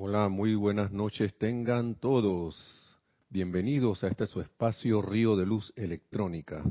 [0.00, 2.96] Hola, muy buenas noches tengan todos.
[3.30, 6.62] Bienvenidos a este su espacio Río de Luz Electrónica.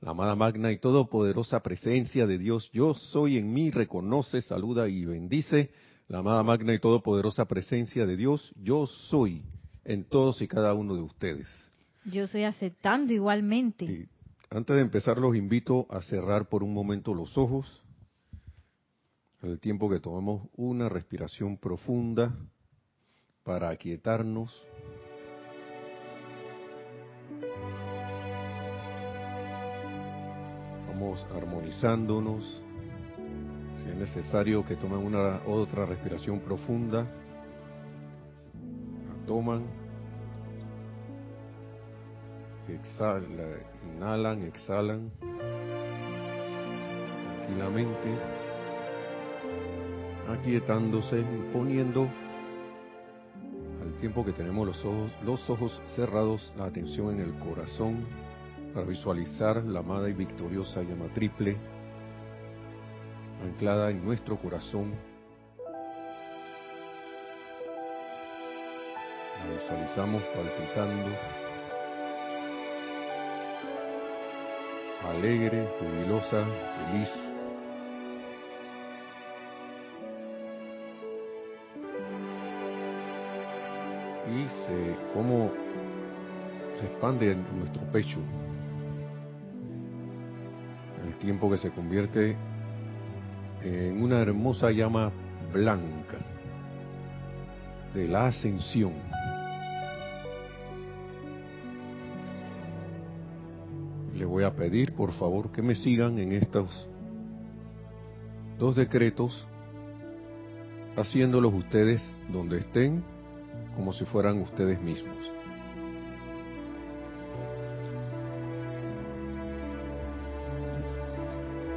[0.00, 5.04] La amada magna y todopoderosa presencia de Dios, yo soy en mí, reconoce, saluda y
[5.04, 5.70] bendice.
[6.08, 9.44] La amada magna y todopoderosa presencia de Dios, yo soy
[9.84, 11.48] en todos y cada uno de ustedes.
[12.06, 13.84] Yo estoy aceptando igualmente.
[13.84, 14.08] Y
[14.48, 17.82] antes de empezar, los invito a cerrar por un momento los ojos
[19.46, 22.34] el tiempo que tomamos una respiración profunda
[23.44, 24.66] para aquietarnos.
[30.88, 32.62] Vamos armonizándonos.
[33.78, 37.02] Si es necesario que tomen una otra respiración profunda,
[39.08, 39.64] la toman.
[42.68, 43.58] Exhala,
[43.94, 45.12] inhalan, exhalan
[47.46, 48.45] tranquilamente
[50.28, 52.08] aquietándose, poniendo
[53.82, 58.04] al tiempo que tenemos los ojos, los ojos cerrados, la atención en el corazón
[58.74, 61.56] para visualizar la amada y victoriosa llama triple
[63.42, 64.92] anclada en nuestro corazón.
[69.38, 71.16] La visualizamos palpitando,
[75.08, 76.44] alegre, jubilosa,
[76.90, 77.25] feliz.
[85.16, 85.50] Cómo
[86.78, 88.18] se expande en nuestro pecho.
[91.06, 92.36] El tiempo que se convierte
[93.62, 95.10] en una hermosa llama
[95.54, 96.18] blanca
[97.94, 98.92] de la ascensión.
[104.14, 106.86] Le voy a pedir, por favor, que me sigan en estos
[108.58, 109.46] dos decretos,
[110.94, 113.15] haciéndolos ustedes donde estén
[113.74, 115.16] como si fueran ustedes mismos.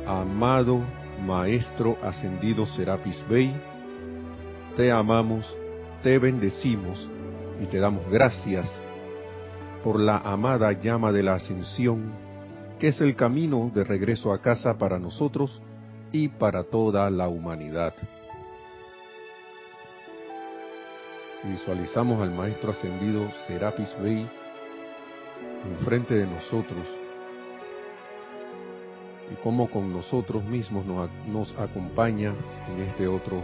[0.07, 0.81] Amado
[1.25, 3.53] Maestro Ascendido Serapis Bey,
[4.75, 5.45] te amamos,
[6.01, 7.07] te bendecimos
[7.61, 8.69] y te damos gracias
[9.83, 12.11] por la amada llama de la ascensión,
[12.79, 15.61] que es el camino de regreso a casa para nosotros
[16.11, 17.93] y para toda la humanidad.
[21.43, 24.29] Visualizamos al Maestro Ascendido Serapis Bey
[25.65, 26.85] enfrente de nosotros
[29.31, 32.33] y cómo con nosotros mismos nos, nos acompaña
[32.69, 33.41] en este otro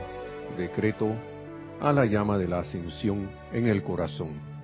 [0.57, 1.07] decreto
[1.79, 4.55] a la llama de la ascensión en el corazón.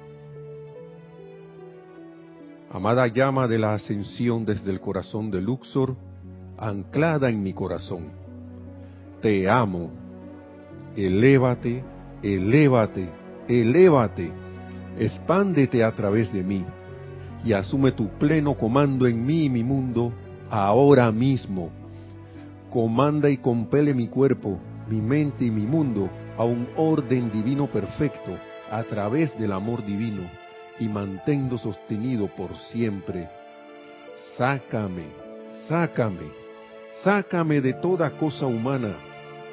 [2.71, 5.95] Amada llama de la ascensión desde el corazón de Luxor,
[6.57, 8.11] anclada en mi corazón.
[9.21, 9.91] Te amo.
[10.95, 11.83] Elévate,
[12.23, 13.09] elévate,
[13.47, 14.31] elévate,
[14.99, 16.65] expándete a través de mí
[17.43, 20.13] y asume tu pleno comando en mí y mi mundo
[20.49, 21.71] ahora mismo.
[22.69, 28.37] Comanda y compele mi cuerpo, mi mente y mi mundo a un orden divino perfecto
[28.69, 30.23] a través del amor divino
[30.79, 33.29] y mantendo sostenido por siempre.
[34.37, 35.05] Sácame,
[35.67, 36.31] sácame,
[37.03, 38.95] sácame de toda cosa humana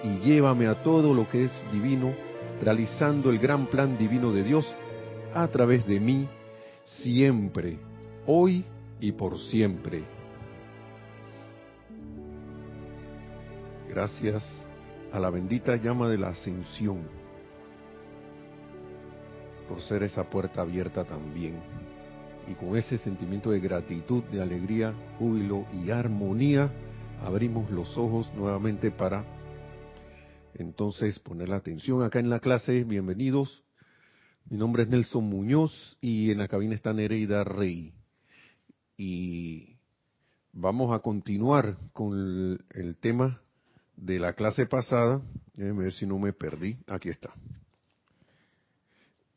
[0.05, 2.28] y llévame a todo lo que es divino
[2.61, 4.67] realizando el gran plan divino de Dios
[5.35, 6.29] a través de mí,
[7.03, 7.79] siempre,
[8.27, 8.65] hoy
[9.01, 10.05] y por siempre.
[13.89, 14.47] Gracias
[15.13, 17.19] a la bendita llama de la ascensión
[19.69, 21.57] por ser esa puerta abierta también.
[22.49, 26.71] Y con ese sentimiento de gratitud, de alegría, júbilo y armonía,
[27.23, 29.25] abrimos los ojos nuevamente para
[30.59, 33.63] entonces, poner la atención acá en la clase, bienvenidos.
[34.51, 37.95] Mi nombre es Nelson Muñoz y en la cabina está Nereida Rey.
[38.97, 39.77] Y
[40.53, 43.41] vamos a continuar con el, tema
[43.97, 45.23] de la clase pasada.
[45.55, 46.77] Déjenme ver si no me perdí.
[46.89, 47.33] Aquí está.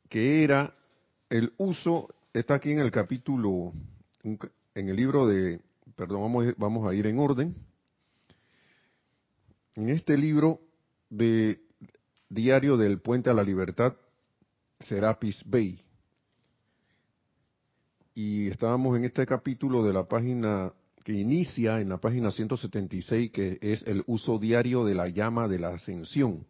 [0.09, 0.73] Que era
[1.29, 3.73] el uso, está aquí en el capítulo,
[4.23, 5.61] en el libro de,
[5.95, 7.55] perdón, vamos, vamos a ir en orden.
[9.75, 10.61] En este libro
[11.11, 11.61] de
[12.29, 13.93] Diario del Puente a la Libertad,
[14.79, 15.79] Serapis Bay.
[18.15, 20.73] Y estábamos en este capítulo de la página
[21.03, 25.59] que inicia en la página 176, que es el uso diario de la llama de
[25.59, 26.47] la ascensión.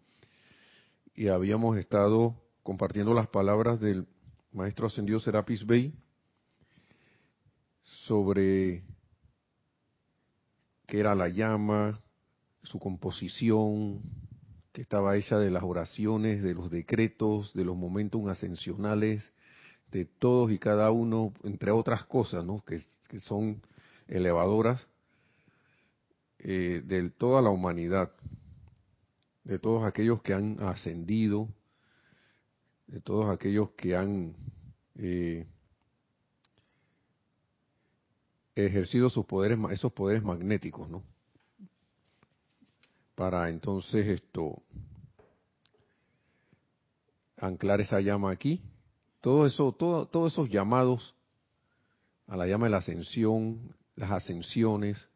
[1.15, 4.07] Y habíamos estado compartiendo las palabras del
[4.51, 5.93] maestro ascendido Serapis Bey
[7.83, 8.83] sobre
[10.85, 11.99] qué era la llama,
[12.61, 14.20] su composición,
[14.71, 19.31] que estaba hecha de las oraciones, de los decretos, de los momentos ascensionales,
[19.91, 22.63] de todos y cada uno, entre otras cosas, ¿no?
[22.65, 22.79] que,
[23.19, 23.61] son
[24.07, 24.87] elevadoras
[26.39, 28.11] eh, de toda la humanidad,
[29.43, 31.49] de todos aquellos que han ascendido,
[32.87, 34.35] de todos aquellos que han
[34.95, 35.45] eh,
[38.55, 41.03] ejercido sus poderes, esos poderes magnéticos, ¿no?
[43.21, 44.63] Para entonces esto
[47.37, 48.63] anclar esa llama aquí.
[49.21, 51.13] Todo eso, todo, todos esos llamados
[52.25, 55.07] a la llama de la ascensión, las ascensiones,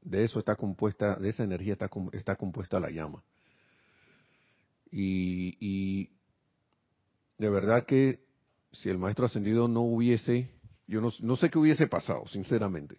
[0.00, 3.22] de eso está compuesta, de esa energía está, está compuesta la llama.
[4.90, 6.10] Y, y
[7.38, 8.18] de verdad que
[8.72, 10.50] si el maestro ascendido no hubiese
[10.88, 12.98] yo no, sé qué hubiese pasado, sinceramente.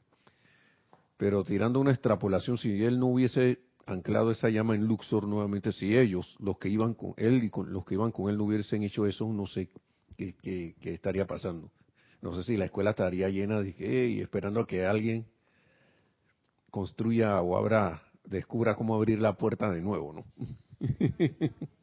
[1.17, 5.97] Pero tirando una extrapolación, si él no hubiese anclado esa llama en Luxor nuevamente, si
[5.97, 8.83] ellos, los que iban con él y con, los que iban con él no hubiesen
[8.83, 9.69] hecho eso, no sé
[10.17, 11.71] qué, estaría pasando.
[12.21, 15.25] No sé si la escuela estaría llena de hey, esperando a que alguien
[16.69, 20.25] construya o abra, descubra cómo abrir la puerta de nuevo, ¿no?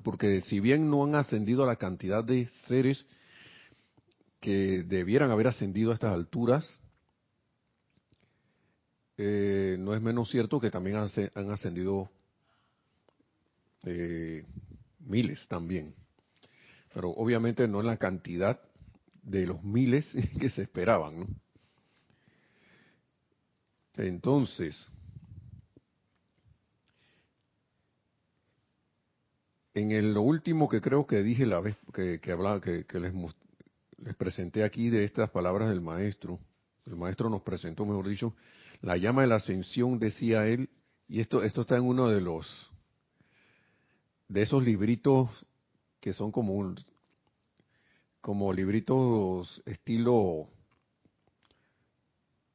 [0.00, 3.04] porque si bien no han ascendido a la cantidad de seres
[4.40, 6.80] que debieran haber ascendido a estas alturas,
[9.16, 12.10] eh, no es menos cierto que también han ascendido
[13.84, 14.44] eh,
[15.00, 15.94] miles también.
[16.94, 18.60] Pero obviamente no en la cantidad
[19.22, 20.06] de los miles
[20.40, 21.26] que se esperaban.
[23.94, 24.74] Entonces,
[29.74, 33.14] En el, lo último que creo que dije la vez que, hablaba, que, les,
[33.98, 36.38] les presenté aquí de estas palabras del maestro,
[36.84, 38.34] el maestro nos presentó, mejor dicho,
[38.82, 40.68] la llama de la ascensión, decía él,
[41.08, 42.70] y esto, esto está en uno de los,
[44.28, 45.30] de esos libritos
[46.00, 46.76] que son como un,
[48.20, 50.48] como libritos estilo,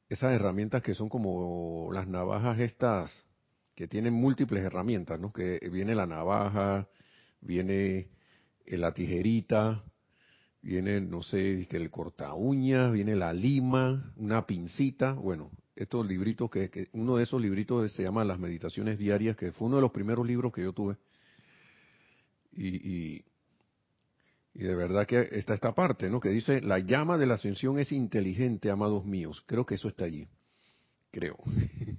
[0.08, 3.24] esas herramientas que son como las navajas estas,
[3.74, 5.32] que tienen múltiples herramientas, ¿no?
[5.32, 6.88] Que viene la navaja,
[7.40, 8.10] viene
[8.66, 9.82] la tijerita,
[10.60, 16.88] viene, no sé, el corta uñas, viene la lima, una pincita, bueno, estos libritos que,
[16.92, 20.26] uno de esos libritos se llama Las Meditaciones Diarias, que fue uno de los primeros
[20.26, 20.96] libros que yo tuve.
[22.52, 23.24] Y, y,
[24.54, 26.18] de verdad que está esta parte, ¿no?
[26.18, 29.44] Que dice, la llama de la ascensión es inteligente, amados míos.
[29.46, 30.26] Creo que eso está allí.
[31.12, 31.36] Creo.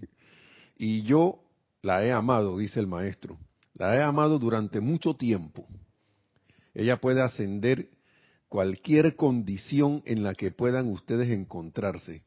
[0.78, 1.42] y yo
[1.82, 3.38] la he amado, dice el maestro.
[3.76, 5.66] La he amado durante mucho tiempo.
[6.74, 7.90] Ella puede ascender
[8.50, 12.24] cualquier condición en la que puedan ustedes encontrarse.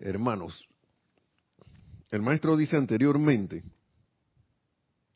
[0.00, 0.68] Hermanos,
[2.10, 3.62] el maestro dice anteriormente,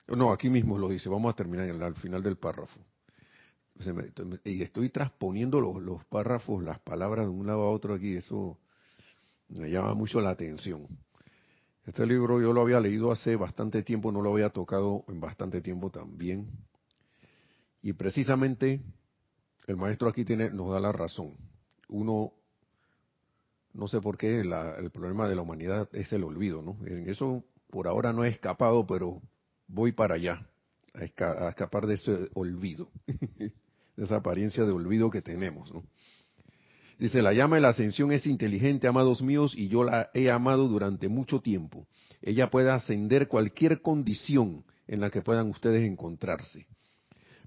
[0.08, 2.78] no, aquí mismo lo dice, vamos a terminar al final del párrafo.
[4.44, 8.58] Y estoy transponiendo los, los párrafos, las palabras de un lado a otro aquí, eso
[9.48, 10.86] me llama mucho la atención.
[11.86, 15.60] Este libro yo lo había leído hace bastante tiempo, no lo había tocado en bastante
[15.60, 16.48] tiempo también.
[17.82, 18.80] Y precisamente
[19.66, 21.34] el maestro aquí tiene, nos da la razón.
[21.88, 22.32] Uno,
[23.74, 26.78] no sé por qué, el problema de la humanidad es el olvido, ¿no?
[26.86, 29.20] En eso por ahora no he escapado, pero
[29.66, 30.46] voy para allá,
[30.94, 31.04] a,
[31.48, 33.52] escapar de ese olvido, de
[34.04, 35.84] esa apariencia de olvido que tenemos, ¿no?
[36.98, 40.68] Dice, la llama de la ascensión es inteligente, amados míos, y yo la he amado
[40.68, 41.88] durante mucho tiempo.
[42.22, 46.66] Ella puede ascender cualquier condición en la que puedan ustedes encontrarse.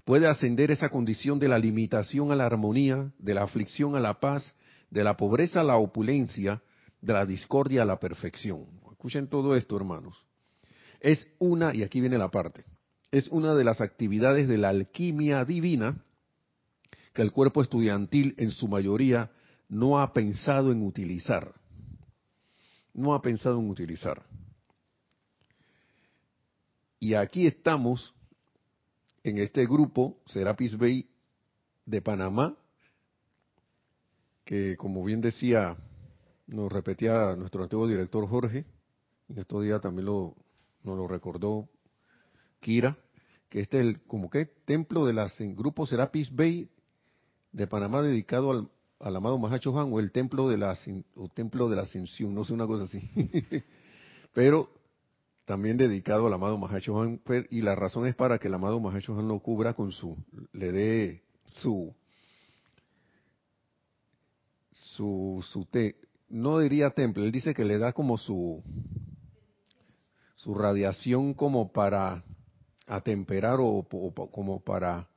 [0.04, 4.20] Puede ascender esa condición de la limitación a la armonía, de la aflicción a la
[4.20, 4.54] paz,
[4.90, 6.62] de la pobreza a la opulencia,
[7.00, 8.66] de la discordia a la perfección.
[8.90, 10.16] Escuchen todo esto, hermanos.
[11.00, 12.64] Es una, y aquí viene la parte,
[13.10, 16.04] es una de las actividades de la alquimia divina
[17.14, 19.30] que el cuerpo estudiantil en su mayoría
[19.68, 21.54] no ha pensado en utilizar.
[22.92, 24.24] No ha pensado en utilizar.
[27.00, 28.12] Y aquí estamos
[29.22, 31.08] en este grupo, Serapis Bay
[31.86, 32.57] de Panamá,
[34.48, 35.76] que como bien decía,
[36.46, 38.64] nos repetía nuestro antiguo director Jorge,
[39.28, 40.36] en estos días también lo,
[40.84, 41.68] nos lo recordó
[42.58, 42.96] Kira,
[43.50, 45.12] que este es el como que templo de
[45.54, 46.70] grupo Serapis Bay
[47.52, 50.78] de Panamá dedicado al, al amado Mahacho Juan o el templo de la
[51.14, 53.02] o templo de la ascensión, no sé una cosa así.
[54.32, 54.70] Pero
[55.44, 59.12] también dedicado al amado Mahacho Juan y la razón es para que el amado Mahacho
[59.12, 60.16] Juan lo cubra con su
[60.54, 61.94] le dé su
[64.70, 65.66] su su
[66.28, 68.62] no diría templo, él dice que le da como su
[70.36, 72.24] su radiación como para
[72.86, 73.86] atemperar o,
[74.30, 75.08] como para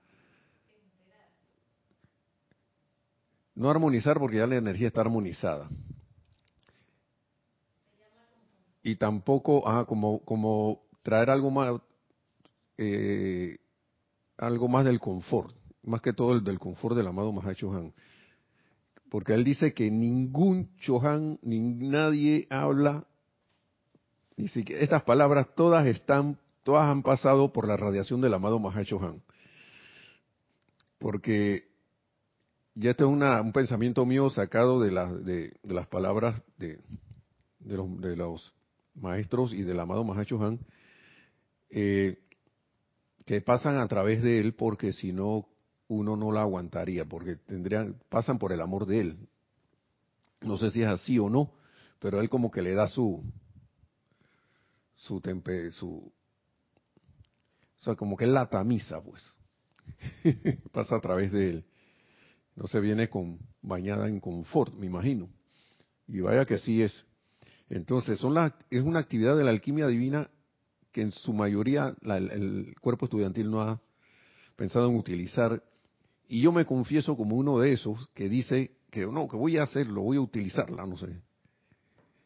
[3.55, 5.69] no armonizar porque ya la energía está armonizada.
[8.83, 11.79] Y tampoco ah, como como traer algo más
[12.77, 13.59] eh,
[14.37, 17.93] algo más del confort más que todo el del confort del amado Mahacho Han
[19.11, 23.05] porque él dice que ningún Chohan ni nadie habla
[24.37, 29.21] ni siquiera estas palabras todas están todas han pasado por la radiación del amado Mahachohan.
[30.97, 31.67] Porque
[32.73, 34.91] ya esto es un pensamiento mío sacado de,
[35.63, 36.79] las palabras de,
[37.59, 38.53] de, los,
[38.95, 40.59] maestros y del amado Mahachohan,
[41.69, 42.17] eh,
[43.25, 45.50] que pasan a través de él porque si no
[45.91, 49.17] uno no la aguantaría, porque tendrían, pasan por el amor de él.
[50.39, 51.51] No sé si es así o no,
[51.99, 53.21] pero él como que le da su,
[54.95, 59.21] su, tempe, su, o sea, como que él la tamiza, pues.
[60.71, 61.65] Pasa a través de él.
[62.55, 65.29] No se viene con bañada en confort, me imagino.
[66.07, 67.05] Y vaya que sí es.
[67.69, 70.29] Entonces, son la, es una actividad de la alquimia divina
[70.93, 73.81] que en su mayoría el cuerpo estudiantil no ha
[74.55, 75.61] pensado en utilizar.
[76.31, 79.63] Y yo me confieso como uno de esos que dice que no, que voy a
[79.63, 81.21] hacerlo, voy a utilizarla, no sé.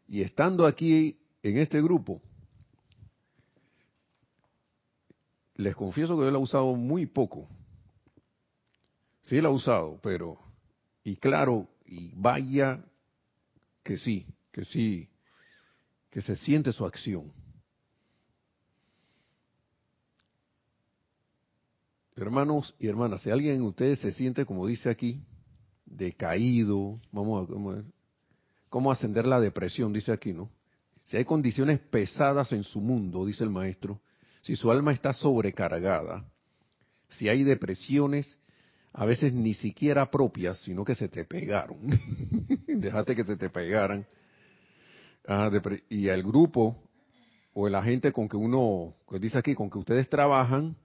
[0.07, 2.21] Y estando aquí en este grupo,
[5.55, 7.50] les confieso que yo la he usado muy poco.
[9.24, 10.38] Sí la he usado, pero,
[11.03, 12.85] y claro, y vaya
[13.81, 15.09] que sí, que sí,
[16.12, 17.33] que se siente su acción.
[22.15, 25.22] Hermanos y hermanas, si alguien de ustedes se siente, como dice aquí,
[25.86, 27.84] decaído, vamos a, ver,
[28.69, 30.50] cómo ascender la depresión, dice aquí, ¿no?
[31.03, 34.01] Si hay condiciones pesadas en su mundo, dice el maestro,
[34.41, 36.25] si su alma está sobrecargada,
[37.10, 38.39] si hay depresiones,
[38.93, 41.79] a veces ni siquiera propias, sino que se te pegaron.
[42.67, 44.05] Déjate que se te pegaran.
[45.27, 45.51] Ah,
[45.89, 46.81] y el grupo
[47.53, 50.77] o la gente con que uno, que dice aquí, con que ustedes trabajan,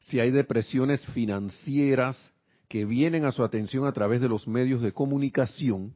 [0.00, 2.18] si hay depresiones financieras
[2.68, 5.94] que vienen a su atención a través de los medios de comunicación,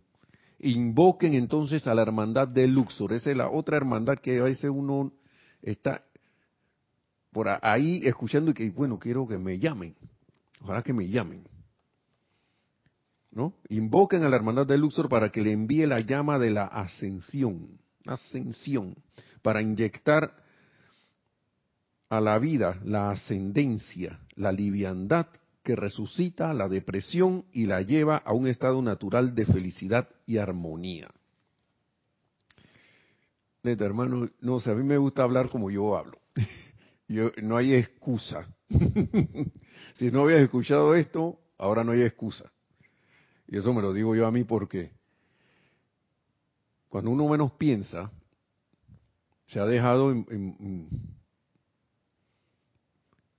[0.58, 3.12] invoquen entonces a la hermandad de Luxor.
[3.12, 5.12] Esa es la otra hermandad que a veces uno
[5.62, 6.04] está
[7.32, 9.94] por ahí escuchando y que, bueno, quiero que me llamen.
[10.60, 11.46] Ojalá que me llamen.
[13.32, 13.54] ¿No?
[13.68, 17.80] Invoquen a la hermandad de Luxor para que le envíe la llama de la ascensión.
[18.06, 18.94] Ascensión.
[19.42, 20.43] Para inyectar
[22.08, 25.26] a la vida la ascendencia, la liviandad
[25.62, 31.10] que resucita la depresión y la lleva a un estado natural de felicidad y armonía.
[33.62, 36.18] Neta, hermano, no sé, a mí me gusta hablar como yo hablo.
[37.08, 38.48] Yo, no hay excusa.
[39.94, 42.50] si no habías escuchado esto, ahora no hay excusa.
[43.46, 44.90] Y eso me lo digo yo a mí porque
[46.88, 48.10] cuando uno menos piensa,
[49.46, 50.96] se ha dejado en,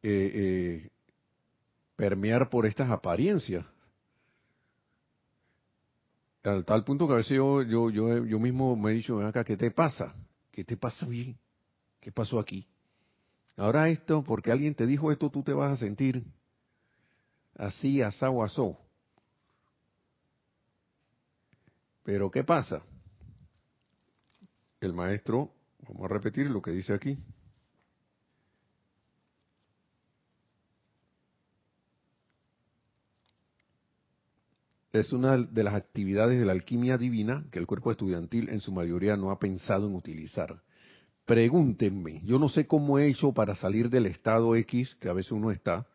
[0.08, 0.90] eh, eh,
[1.96, 3.66] permear por estas apariencias.
[6.44, 9.26] Al tal punto que a veces yo, yo, yo, yo mismo me he dicho, ven
[9.26, 10.14] acá, ¿qué te pasa?
[10.52, 11.40] ¿Qué te pasa bien?
[12.00, 12.68] ¿Qué pasó aquí?
[13.58, 16.24] Ahora esto, porque alguien te dijo esto, tú te vas a sentir
[17.58, 18.78] así, asado, asó.
[22.04, 22.84] Pero ¿qué pasa?
[24.82, 25.52] El maestro,
[25.88, 27.18] vamos a repetir lo que dice aquí.
[34.96, 38.72] Es una de las actividades de la alquimia divina que el cuerpo estudiantil en su
[38.72, 40.62] mayoría no ha pensado en utilizar.
[41.26, 45.34] Pregúntenme, yo no sé cómo he hecho para salir del estado X, que a veces
[45.34, 45.86] uno está,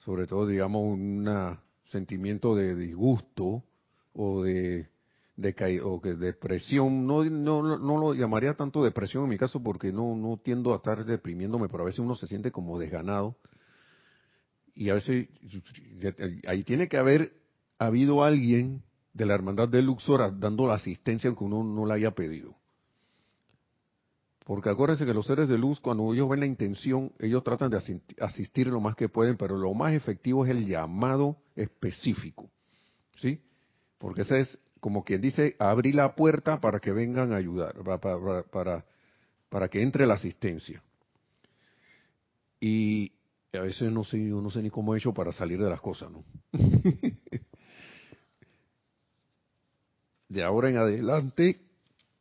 [0.00, 3.64] sobre todo, digamos, un sentimiento de disgusto
[4.12, 4.90] o de,
[5.36, 10.14] de o depresión, no, no, no lo llamaría tanto depresión en mi caso porque no,
[10.14, 13.34] no tiendo a estar deprimiéndome, pero a veces uno se siente como desganado.
[14.74, 15.28] Y a veces
[16.46, 17.41] ahí tiene que haber
[17.86, 18.82] habido alguien
[19.14, 22.54] de la hermandad de Luxor dando la asistencia aunque uno no la haya pedido.
[24.44, 28.00] Porque acuérdense que los seres de luz, cuando ellos ven la intención, ellos tratan de
[28.20, 32.50] asistir lo más que pueden, pero lo más efectivo es el llamado específico.
[33.16, 33.40] ¿Sí?
[33.98, 38.42] Porque ese es como quien dice, abrir la puerta para que vengan a ayudar, para,
[38.42, 38.84] para,
[39.48, 40.82] para, que entre la asistencia.
[42.58, 43.12] Y
[43.52, 45.80] a veces no sé, yo no sé ni cómo he hecho para salir de las
[45.80, 46.24] cosas, ¿no?
[50.32, 51.60] de ahora en adelante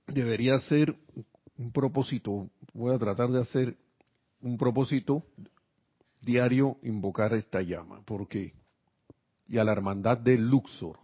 [0.07, 0.95] debería ser
[1.57, 3.77] un propósito, voy a tratar de hacer
[4.41, 5.23] un propósito
[6.21, 8.01] diario invocar esta llama.
[8.03, 8.53] ¿Por qué?
[9.47, 10.99] Y a la hermandad de Luxor.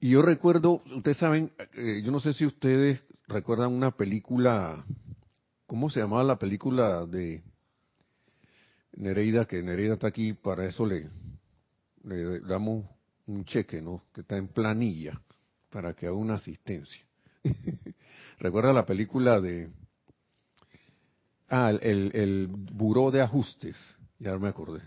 [0.00, 4.84] Y yo recuerdo, ustedes saben, eh, yo no sé si ustedes recuerdan una película,
[5.66, 7.42] ¿cómo se llamaba la película de
[8.92, 9.44] Nereida?
[9.46, 11.10] Que Nereida está aquí, para eso le,
[12.04, 12.84] le damos
[13.28, 14.02] un cheque, ¿no?
[14.12, 15.20] Que está en planilla,
[15.70, 17.02] para que haga una asistencia.
[18.38, 19.70] ¿Recuerda la película de...
[21.48, 23.76] Ah, el, el, buró de ajustes,
[24.18, 24.82] ya me acordé.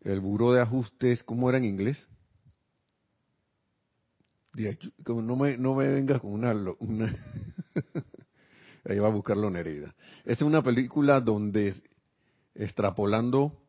[0.00, 2.08] El buró de ajustes, ¿cómo era en inglés?
[5.06, 6.50] No me, no me venga con una...
[8.84, 9.94] Ahí va a buscarlo Nereida.
[10.24, 11.74] Es una película donde,
[12.54, 13.59] extrapolando,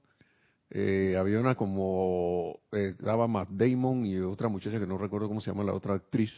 [0.74, 2.62] eh, había una como...
[2.72, 5.96] Eh, daba Matt Damon y otra muchacha que no recuerdo cómo se llama la otra
[5.96, 6.32] actriz.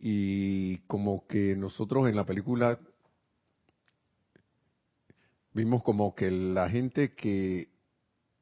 [0.00, 2.80] Y como que nosotros en la película
[5.52, 7.68] vimos como que la gente que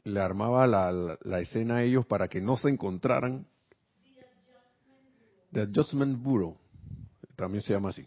[0.04, 3.46] le armaba la, la escena a ellos para que no se encontraran
[5.52, 6.56] The Adjustment Bureau.
[7.36, 8.06] También se llama así.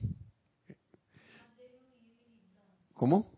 [2.96, 3.33] ¿Cómo?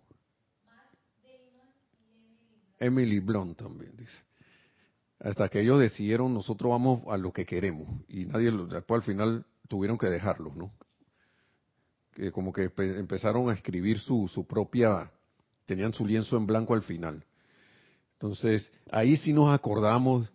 [2.79, 4.23] Emily Blunt también dice.
[5.19, 7.87] Hasta que ellos decidieron, nosotros vamos a lo que queremos.
[8.07, 10.71] Y nadie, después al final tuvieron que dejarlos, ¿no?
[12.13, 15.11] Que como que empezaron a escribir su, su propia,
[15.65, 17.25] tenían su lienzo en blanco al final.
[18.13, 20.29] Entonces, ahí sí nos acordamos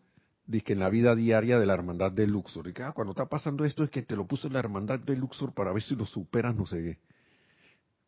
[0.59, 2.67] que en la vida diaria de la hermandad de Luxor.
[2.67, 5.17] Y que ah, cuando está pasando esto es que te lo puso la hermandad de
[5.17, 6.99] Luxor para ver si lo superas, no sé qué.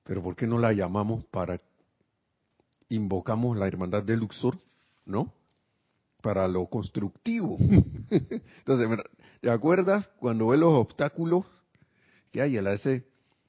[0.02, 1.60] Pero ¿por qué no la llamamos para
[2.94, 4.58] invocamos la hermandad de Luxor,
[5.04, 5.32] ¿no?
[6.22, 7.56] Para lo constructivo.
[8.10, 8.88] Entonces,
[9.40, 11.44] ¿te acuerdas cuando ves los obstáculos
[12.30, 12.60] que hay?
[12.60, 13.04] La ese,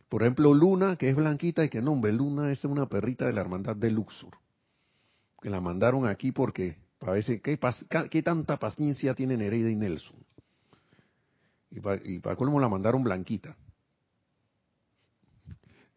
[0.10, 3.42] por ejemplo, Luna, que es blanquita y que no, Luna es una perrita de la
[3.42, 4.38] hermandad de Luxor.
[5.42, 7.60] Que la mandaron aquí porque a veces, ¿qué,
[8.10, 10.16] ¿qué, tanta paciencia tienen Nereida y Nelson?
[11.70, 13.58] Y para, y colmo la mandaron blanquita.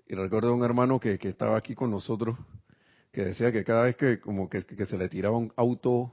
[0.08, 2.36] Y recuerdo a un hermano que, estaba aquí con nosotros
[3.16, 6.12] que decía que cada vez que como que, se le tiraba un auto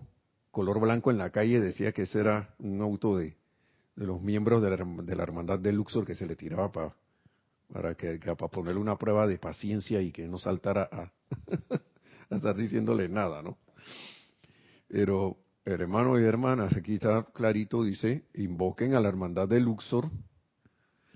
[0.51, 3.35] color blanco en la calle decía que ese era un auto de,
[3.97, 6.95] de los miembros de la, de la, hermandad de Luxor que se le tiraba para
[7.73, 11.11] para que, para ponerle una prueba de paciencia y que no saltara a,
[12.29, 13.57] a estar diciéndole nada, ¿no?
[14.87, 15.35] Pero,
[15.65, 20.09] hermanos y hermanas, aquí está clarito, dice, invoquen a la hermandad de Luxor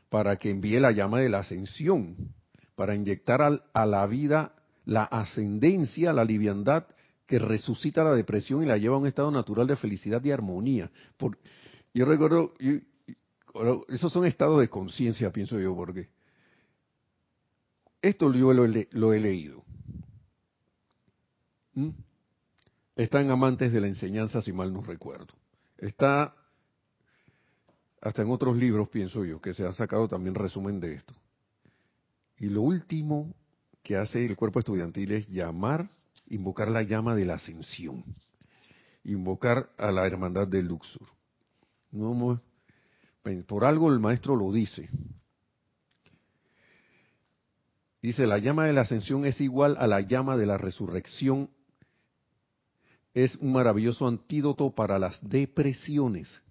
[0.10, 2.34] para que envíe la llama de la ascensión,
[2.76, 4.57] para inyectar a la vida
[4.88, 6.88] la ascendencia, la liviandad
[7.26, 10.90] que resucita la depresión y la lleva a un estado natural de felicidad y armonía.
[11.18, 11.38] Por,
[11.94, 12.54] yo recuerdo,
[13.90, 16.08] esos son estados de conciencia, pienso yo, porque
[18.02, 19.66] esto yo lo, he leído.
[21.74, 21.90] ¿Mm?
[22.96, 25.34] Están amantes de la enseñanza, si mal no recuerdo.
[25.78, 26.34] Está
[28.00, 31.14] hasta en otros libros, pienso yo, que se ha sacado también resumen de esto.
[32.38, 33.36] Y lo último
[33.88, 35.88] que hace el cuerpo estudiantil es llamar,
[36.28, 38.04] invocar la llama de la ascensión,
[39.06, 41.08] invocar a la hermandad de Luxor.
[41.92, 42.42] No,
[43.48, 44.90] por algo el maestro lo dice.
[48.02, 51.50] Dice, la llama de la ascensión es igual a la llama de la resurrección
[53.14, 56.44] es un maravilloso antídoto para las depresiones,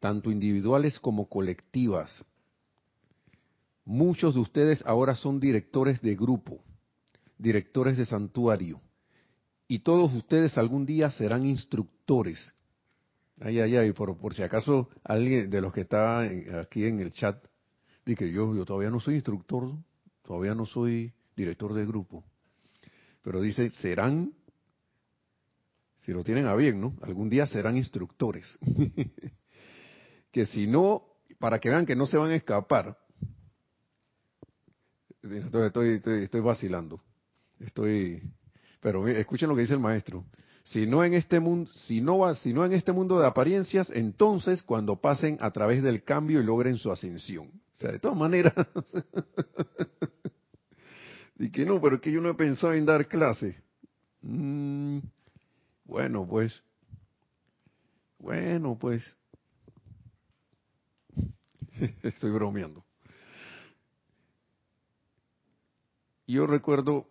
[0.00, 2.24] tanto individuales como colectivas.
[3.84, 6.60] Muchos de ustedes ahora son directores de grupo,
[7.42, 8.80] directores de santuario,
[9.68, 12.54] y todos ustedes algún día serán instructores.
[13.40, 16.20] Ay, ay, ay, por, por si acaso alguien de los que está
[16.60, 17.42] aquí en el chat
[18.04, 19.72] dice yo, yo todavía no soy instructor,
[20.22, 22.24] todavía no soy director de grupo.
[23.22, 24.32] Pero dice, serán
[25.98, 26.96] si lo tienen a bien, ¿no?
[27.02, 28.58] Algún día serán instructores.
[30.32, 31.04] que si no,
[31.38, 32.98] para que vean que no se van a escapar,
[35.22, 37.00] estoy, estoy, vacilando,
[37.64, 38.22] estoy,
[38.80, 40.24] pero escuchen lo que dice el maestro.
[40.64, 44.62] Si no en este mundo, si no si no en este mundo de apariencias, entonces
[44.62, 47.46] cuando pasen a través del cambio y logren su ascensión.
[47.46, 48.54] O sea, de todas maneras.
[51.38, 53.60] y que no, pero es que yo no he pensado en dar clase.
[54.20, 54.98] Mm,
[55.84, 56.62] bueno, pues,
[58.18, 59.02] bueno, pues,
[62.02, 62.84] estoy bromeando.
[66.26, 67.06] Yo recuerdo,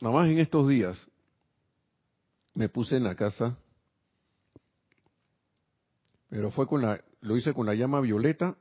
[0.00, 0.98] nada más en estos días,
[2.54, 3.58] me puse en la casa,
[6.28, 8.56] pero fue con la, lo hice con la llama violeta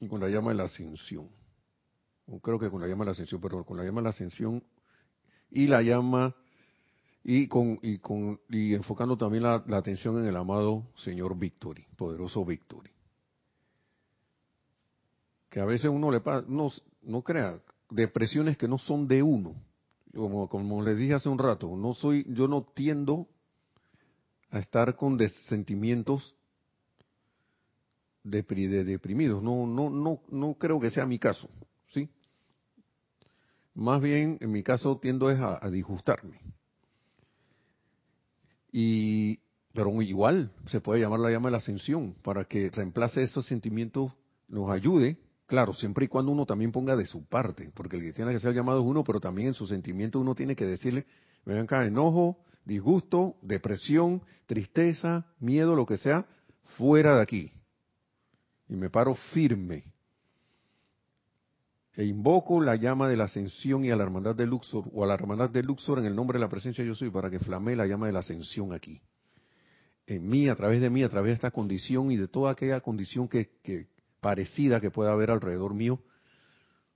[0.00, 1.28] y con la llama de la ascensión.
[2.26, 4.10] O creo que con la llama de la ascensión, pero con la llama de la
[4.10, 4.62] ascensión
[5.50, 6.34] y la llama
[7.22, 12.44] y con y con y enfocando también la, atención en el amado señor Victory, poderoso
[12.44, 12.90] Victory.
[15.48, 16.70] Que a veces uno le pasa, no,
[17.02, 19.54] no crea, depresiones que no son de uno.
[20.14, 23.26] Como, les dije hace un rato, no soy, yo no tiendo
[24.50, 26.36] a estar con sentimientos
[28.22, 28.42] de,
[28.84, 29.42] deprimidos.
[29.42, 31.48] No, no, no, no creo que sea mi caso,
[31.88, 32.08] ¿sí?
[33.74, 36.40] Más bien, en mi caso, tiendo es a, disgustarme.
[38.70, 39.40] Y,
[39.72, 44.12] pero igual se puede llamar la llama de la ascensión para que reemplace esos sentimientos,
[44.46, 48.32] nos ayude, claro, siempre y cuando uno también ponga de su parte, porque el tiene
[48.32, 51.06] que ser llamado es uno, pero también en sus sentimientos uno tiene que decirle,
[51.44, 56.26] vengan acá, enojo, disgusto, depresión, tristeza, miedo, lo que sea,
[56.76, 57.52] fuera de aquí.
[58.68, 59.92] Y me paro firme.
[61.96, 65.06] E invoco la llama de la ascensión y a la hermandad de Luxor, o a
[65.06, 67.76] la hermandad de Luxor en el nombre de la presencia yo soy, para que flame
[67.76, 69.00] la llama de la ascensión aquí.
[70.06, 72.80] En mí, a través de mí, a través de esta condición y de toda aquella
[72.80, 73.50] condición que
[74.24, 76.00] parecida que pueda haber alrededor mío,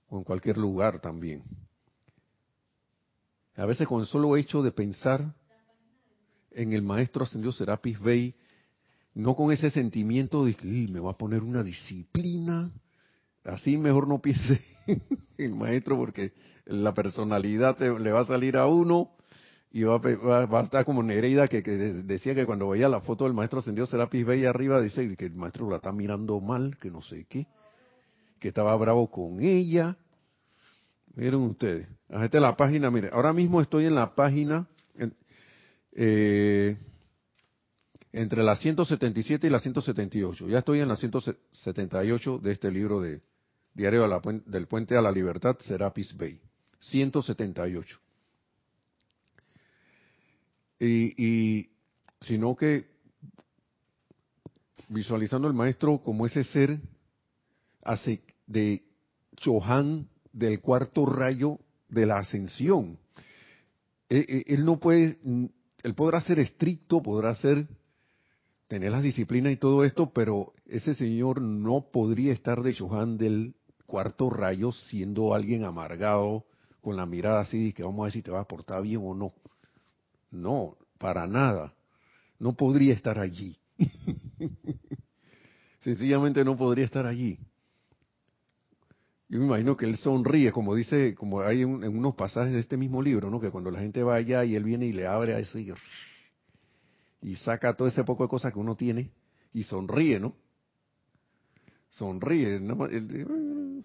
[0.07, 1.43] o en cualquier lugar también.
[3.55, 5.35] A veces con el solo hecho de pensar
[6.49, 8.33] en el maestro ascendido Serapis Bey,
[9.13, 12.71] no con ese sentimiento de que me va a poner una disciplina,
[13.43, 14.59] así mejor no piense
[15.37, 16.33] el maestro porque
[16.65, 19.11] la personalidad le va a salir a uno
[19.71, 23.33] y va, a estar como Nereida que, que, decía que cuando veía la foto del
[23.33, 27.01] maestro ascendido Serapis Bey arriba dice que el maestro la está mirando mal, que no
[27.01, 27.45] sé qué,
[28.39, 29.95] que estaba bravo con ella.
[31.15, 34.67] Miren ustedes, la página, mire, ahora mismo estoy en la página
[35.91, 36.77] eh,
[38.11, 40.47] entre la 177 y la 178.
[40.47, 43.21] Ya estoy en la 178 de este libro de
[43.73, 44.07] Diario
[44.45, 46.41] del Puente a la Libertad, Serapis Bay.
[46.79, 47.99] 178.
[50.79, 51.69] Y, y
[52.21, 52.87] sino que
[54.87, 56.79] visualizando al maestro como ese ser
[58.47, 58.83] de
[59.35, 62.97] Chohan del cuarto rayo de la ascensión.
[64.09, 65.19] E, e, él no puede
[65.83, 67.67] él podrá ser estricto, podrá ser
[68.67, 73.55] tener las disciplinas y todo esto, pero ese señor no podría estar de Johan del
[73.85, 76.45] cuarto rayo siendo alguien amargado,
[76.81, 79.13] con la mirada así, que vamos a ver si te va a portar bien o
[79.13, 79.33] no.
[80.31, 81.73] No, para nada.
[82.39, 83.57] No podría estar allí.
[85.79, 87.39] Sencillamente no podría estar allí.
[89.29, 92.77] Yo me imagino que él sonríe, como dice, como hay en, unos pasajes de este
[92.77, 93.39] mismo libro, ¿no?
[93.39, 95.71] Que cuando la gente va allá y él viene y le abre a eso y,
[97.35, 99.11] saca todo ese poco de cosas que uno tiene
[99.53, 100.35] y sonríe, ¿no?
[101.89, 102.55] Sonríe.
[102.55, 103.83] el,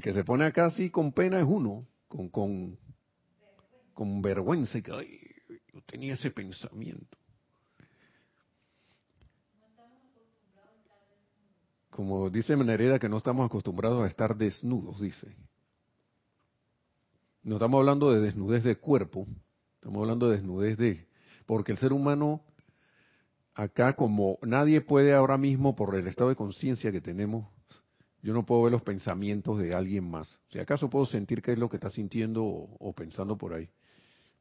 [0.00, 2.78] que se pone acá así con pena es uno, con, con,
[3.94, 5.20] con vergüenza, que ay,
[5.72, 7.16] yo tenía ese pensamiento.
[12.00, 15.36] como dice Menereda, que no estamos acostumbrados a estar desnudos, dice.
[17.42, 19.26] No estamos hablando de desnudez de cuerpo,
[19.74, 21.06] estamos hablando de desnudez de...
[21.44, 22.42] Porque el ser humano,
[23.54, 27.46] acá como nadie puede ahora mismo, por el estado de conciencia que tenemos,
[28.22, 30.40] yo no puedo ver los pensamientos de alguien más.
[30.48, 33.68] Si acaso puedo sentir qué es lo que está sintiendo o, pensando por ahí.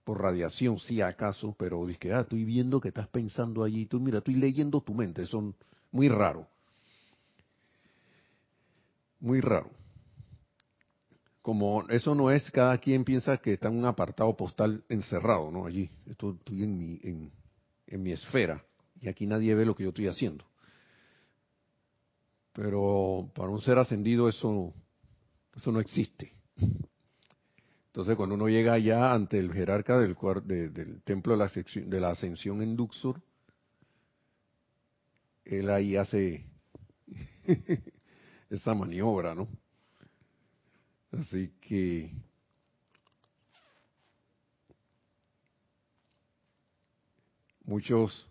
[0.03, 4.19] Por radiación, sí, acaso, pero dice, ah, estoy viendo que estás pensando allí, tú mira,
[4.19, 5.55] estoy leyendo tu mente, son
[5.91, 6.47] muy raro
[9.19, 9.69] muy raro.
[11.41, 15.65] Como eso no es, cada quien piensa que está en un apartado postal encerrado, ¿no?
[15.65, 17.31] Allí, estoy en mi, en,
[17.87, 18.63] en mi esfera
[18.99, 20.45] y aquí nadie ve lo que yo estoy haciendo.
[22.53, 24.73] Pero para un ser ascendido eso,
[25.55, 26.33] eso no existe.
[27.99, 31.51] Entonces cuando uno llega allá ante el jerarca del, del templo de la,
[31.85, 33.21] de la ascensión en Luxor,
[35.43, 36.45] él ahí hace
[38.49, 39.49] esa maniobra, ¿no?
[41.11, 42.13] Así que
[47.65, 48.29] muchos,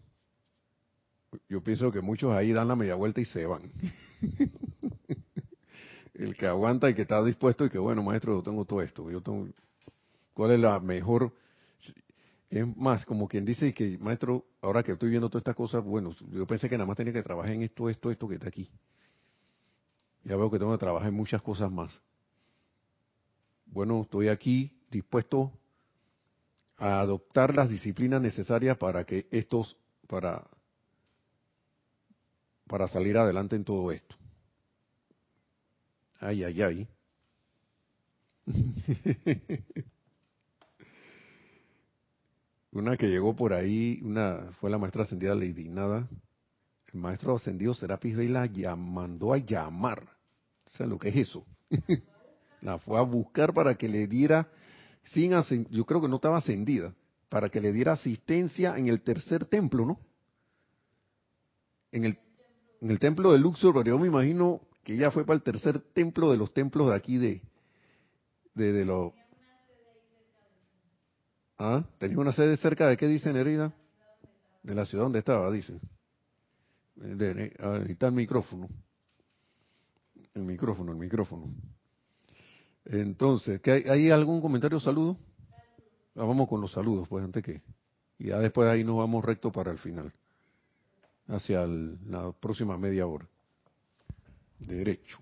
[1.47, 3.71] yo pienso que muchos ahí dan la media vuelta y se van.
[6.19, 9.07] El que aguanta y que está dispuesto y que, bueno, maestro, yo tengo todo esto,
[10.35, 11.33] ¿cuál es la mejor?
[12.51, 16.11] Es más, como quien dice que, maestro, ahora que estoy viendo todas estas cosas, bueno,
[16.33, 18.69] yo pensé que nada más tenía que trabajar en esto, esto, esto que está aquí.
[20.25, 21.97] Ya veo que tengo que trabajar en muchas cosas más.
[23.67, 25.53] Bueno, estoy aquí dispuesto
[26.79, 29.77] a adoptar las disciplinas necesarias para que estos,
[30.09, 30.45] para,
[32.67, 34.18] para salir adelante en todo esto.
[36.21, 36.89] Ay, ay, ay.
[42.73, 46.09] una que llegó por ahí, una fue la maestra ascendida Lady Nada.
[46.93, 50.09] El maestro ascendido Serapis Bey la mandó a llamar.
[50.67, 51.47] ¿Saben lo que es eso?
[52.63, 54.49] la fue a buscar para que le diera,
[55.05, 55.33] sin
[55.71, 56.95] yo creo que no estaba ascendida,
[57.29, 60.01] para que le diera asistencia en el tercer templo, ¿no?
[61.93, 62.19] En el,
[62.81, 65.81] en el templo de Luxor, pero yo me imagino que ella fue para el tercer
[65.93, 67.43] templo de los templos de aquí de,
[68.55, 69.13] de.
[71.59, 71.85] ¿Ah?
[71.99, 73.71] ¿Tenía una sede cerca de qué dice Nerida?
[74.63, 75.79] De la ciudad donde estaba, dice.
[77.03, 78.71] ahí está el micrófono.
[80.33, 81.53] El micrófono, el micrófono.
[82.87, 85.19] Entonces, ¿hay, ¿hay algún comentario saludo?
[86.17, 87.61] Ah, vamos con los saludos, pues, antes que...
[88.19, 90.15] Y ya después ahí nos vamos recto para el final.
[91.27, 93.29] Hacia la próxima media hora.
[94.59, 95.19] Derecho.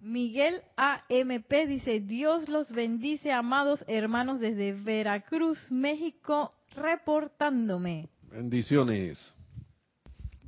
[0.00, 8.08] Miguel AMP dice, Dios los bendice, amados hermanos desde Veracruz, México, reportándome.
[8.30, 9.32] Bendiciones.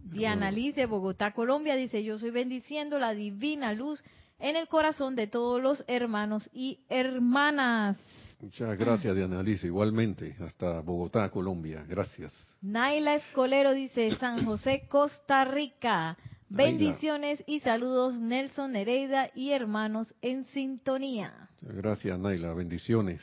[0.04, 4.02] Diana Liz de Bogotá, Colombia, dice, yo soy bendiciendo la divina luz
[4.38, 7.98] en el corazón de todos los hermanos y hermanas.
[8.40, 12.32] Muchas gracias, Diana Liz, igualmente, hasta Bogotá, Colombia, gracias.
[12.62, 16.16] Naila Escolero dice, San José, Costa Rica,
[16.50, 21.50] Bendiciones y saludos Nelson Nereida y hermanos en sintonía.
[21.60, 23.20] Gracias Naila, bendiciones.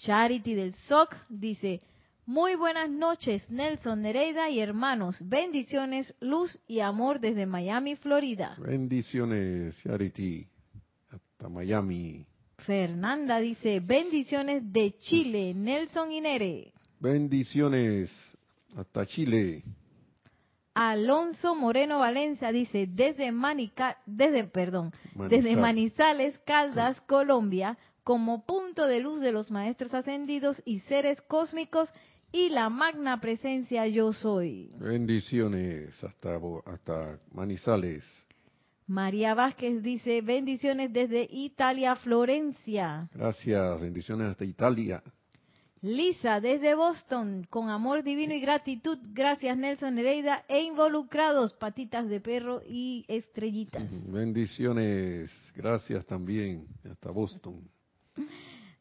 [0.00, 1.80] Charity del SOC dice,
[2.26, 8.56] muy buenas noches Nelson Nereida y hermanos, bendiciones, luz y amor desde Miami, Florida.
[8.58, 10.46] Bendiciones Charity,
[11.10, 12.26] hasta Miami.
[12.58, 16.72] Fernanda dice, bendiciones de Chile, Nelson y Nere.
[16.98, 18.10] Bendiciones
[18.76, 19.62] hasta Chile.
[20.76, 24.92] Alonso Moreno Valencia dice, desde, Manica, desde, perdón,
[25.30, 31.88] desde Manizales, Caldas, Colombia, como punto de luz de los maestros ascendidos y seres cósmicos
[32.30, 34.70] y la magna presencia yo soy.
[34.78, 38.04] Bendiciones hasta, hasta Manizales.
[38.86, 43.08] María Vázquez dice, bendiciones desde Italia, Florencia.
[43.14, 45.02] Gracias, bendiciones hasta Italia.
[45.82, 52.20] Lisa, desde Boston, con amor divino y gratitud, gracias Nelson Nereida, e involucrados, patitas de
[52.20, 53.84] perro y estrellitas.
[54.06, 57.60] Bendiciones, gracias también, hasta Boston.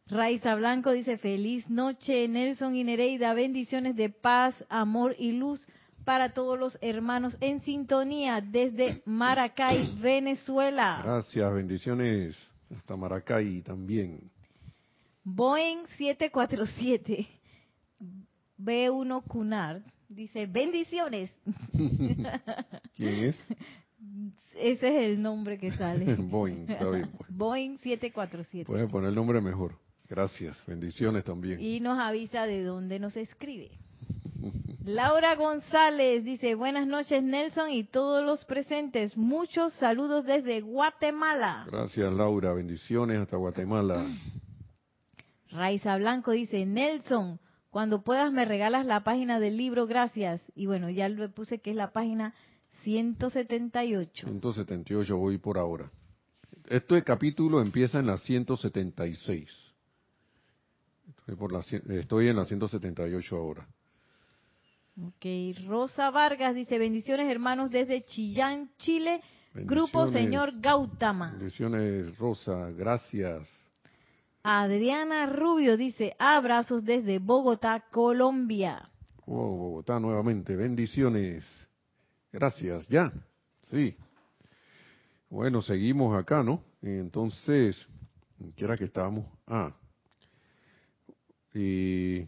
[0.07, 5.67] Raiza Blanco dice, feliz noche Nelson y Nereida, bendiciones de paz, amor y luz
[6.05, 11.01] para todos los hermanos en sintonía desde Maracay, Venezuela.
[11.03, 12.37] Gracias, bendiciones
[12.75, 14.31] hasta Maracay también.
[15.25, 17.27] Boeing 747
[18.57, 21.31] B1 Cunard dice bendiciones.
[22.95, 23.39] ¿Quién es?
[24.55, 26.15] Ese es el nombre que sale.
[26.19, 27.11] Boeing, está bien.
[27.17, 27.29] Pues.
[27.29, 28.65] Boeing 747.
[28.65, 29.73] Pueden poner el nombre mejor.
[30.07, 31.59] Gracias, bendiciones también.
[31.59, 33.71] Y nos avisa de dónde nos escribe.
[34.83, 39.17] Laura González dice, buenas noches Nelson y todos los presentes.
[39.17, 41.65] Muchos saludos desde Guatemala.
[41.71, 44.05] Gracias Laura, bendiciones hasta Guatemala.
[45.55, 47.39] Raiza Blanco dice, Nelson,
[47.69, 50.41] cuando puedas me regalas la página del libro, gracias.
[50.55, 52.33] Y bueno, ya le puse que es la página
[52.83, 54.27] 178.
[54.27, 55.91] 178 voy por ahora.
[56.67, 59.73] Este capítulo empieza en la 176.
[61.09, 61.59] Estoy, por la,
[61.99, 63.67] estoy en la 178 ahora.
[65.01, 65.25] Ok,
[65.67, 69.21] Rosa Vargas dice, bendiciones hermanos desde Chillán, Chile,
[69.53, 71.31] Grupo Señor Gautama.
[71.31, 73.64] Bendiciones Rosa, gracias.
[74.47, 78.91] Adriana Rubio dice, abrazos desde Bogotá, Colombia.
[79.25, 81.67] Oh, Bogotá nuevamente, bendiciones.
[82.31, 83.11] Gracias, ya,
[83.63, 83.97] sí.
[85.31, 86.63] Bueno, seguimos acá, ¿no?
[86.83, 87.75] Entonces,
[88.55, 89.25] ¿qué era que estábamos?
[89.47, 89.75] Ah,
[91.51, 92.27] y...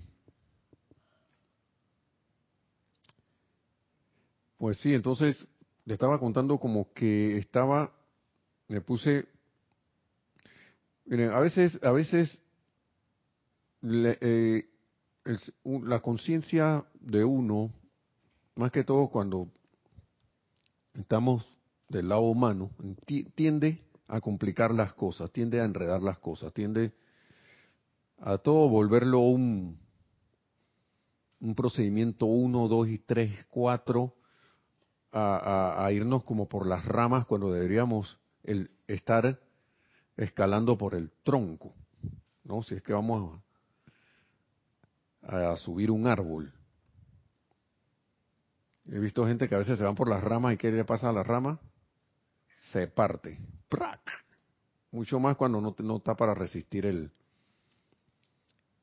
[4.58, 5.47] Pues sí, entonces
[5.86, 7.93] le estaba contando como que estaba,
[8.67, 9.27] me puse
[11.07, 12.41] Miren, a veces, a veces
[13.81, 14.65] eh,
[15.63, 17.71] la conciencia de uno,
[18.55, 19.47] más que todo cuando
[20.95, 21.47] estamos
[21.87, 22.71] del lado humano,
[23.35, 26.91] tiende a complicar las cosas, tiende a enredar las cosas, tiende
[28.19, 29.79] a todo volverlo un,
[31.39, 34.13] un procedimiento uno, dos y tres, cuatro,
[35.13, 39.39] a, a, irnos como por las ramas cuando deberíamos el estar
[40.17, 41.73] escalando por el tronco,
[42.43, 42.63] ¿no?
[42.63, 43.39] Si es que vamos
[45.21, 46.51] a, subir un árbol.
[48.89, 51.10] He visto gente que a veces se van por las ramas y ¿qué le pasa
[51.10, 51.60] a la rama?
[52.71, 53.38] Se parte.
[54.91, 57.12] Mucho más cuando no, no está para resistir el,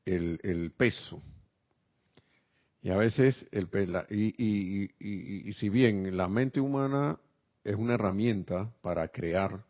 [0.05, 1.23] el, peso.
[2.83, 3.69] Y a veces, el,
[4.11, 7.19] y, si bien la mente humana
[7.65, 9.65] es una herramienta para crear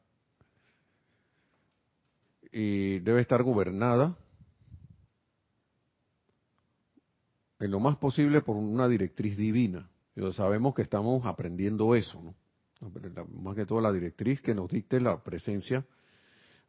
[2.57, 4.17] y debe estar gobernada
[7.59, 9.91] en lo más posible por una directriz divina.
[10.15, 12.35] Y sabemos que estamos aprendiendo eso, ¿no?
[13.43, 15.85] Más que todo la directriz que nos dicte la presencia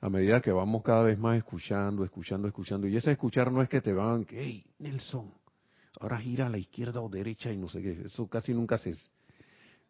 [0.01, 2.87] a medida que vamos cada vez más escuchando, escuchando, escuchando.
[2.87, 5.31] Y ese escuchar no es que te van, hey, Nelson,
[5.99, 7.91] ahora gira a la izquierda o derecha y no sé qué.
[8.05, 8.91] Eso casi nunca se,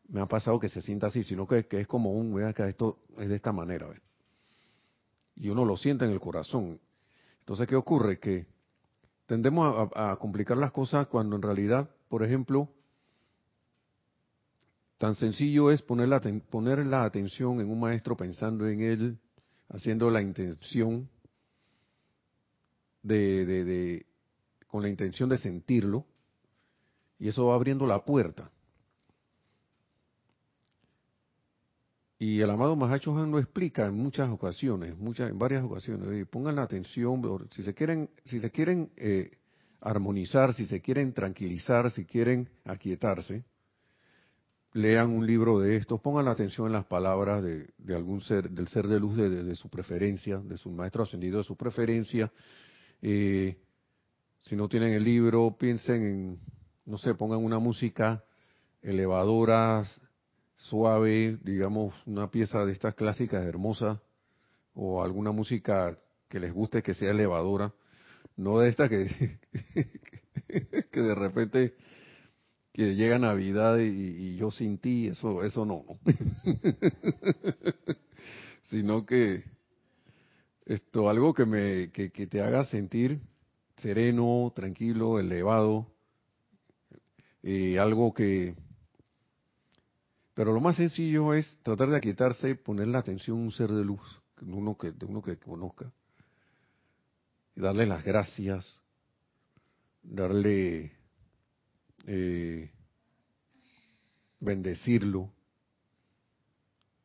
[0.10, 3.00] me ha pasado que se sienta así, sino que, es como un, vea que esto
[3.18, 3.88] es de esta manera.
[5.36, 6.80] Y uno lo siente en el corazón.
[7.40, 8.20] Entonces, ¿qué ocurre?
[8.20, 8.48] Que
[9.26, 12.70] tendemos a, complicar las cosas cuando en realidad, por ejemplo,
[14.98, 19.20] tan sencillo es poner la, poner la atención en un maestro pensando en él,
[19.70, 21.10] haciendo la intención
[23.04, 24.06] de, de,
[24.68, 26.06] con la intención de sentirlo,
[27.20, 28.52] y eso va abriendo la puerta.
[32.18, 36.28] Y el amado Mahacho Han lo explica en muchas ocasiones, muchas, en varias ocasiones.
[36.28, 39.32] pongan la atención, si se quieren, si se quieren eh,
[39.82, 43.44] armonizar, si se quieren tranquilizar, si quieren aquietarse,
[44.72, 48.68] lean un libro de estos, pongan la atención en las palabras de, algún ser, del
[48.70, 52.32] ser de luz de, su preferencia, de su maestro ascendido de su preferencia.
[53.02, 53.58] Eh,
[54.42, 56.40] si no tienen el libro, piensen en,
[56.86, 58.24] no sé, pongan una música
[58.82, 59.84] elevadora,
[60.56, 64.00] suave, digamos, una pieza de estas clásicas hermosas,
[64.74, 67.74] o alguna música que les guste que sea elevadora,
[68.38, 69.40] no de esta que,
[70.92, 71.76] que de repente
[72.74, 75.86] que llega Navidad y, yo sin ti, eso, eso no,
[78.64, 79.46] sino que
[80.66, 83.22] esto, algo que me, que, que te haga sentir
[83.78, 85.88] sereno, tranquilo, elevado,
[87.44, 88.56] eh, algo que,
[90.36, 93.86] pero lo más sencillo es tratar de aquietarse, poner la atención a un ser de
[93.86, 94.02] luz,
[94.40, 94.52] de
[95.06, 95.90] uno que conozca,
[97.56, 98.68] y darle las gracias,
[100.04, 100.92] darle,
[102.06, 102.70] eh,
[104.42, 105.32] bendecirlo.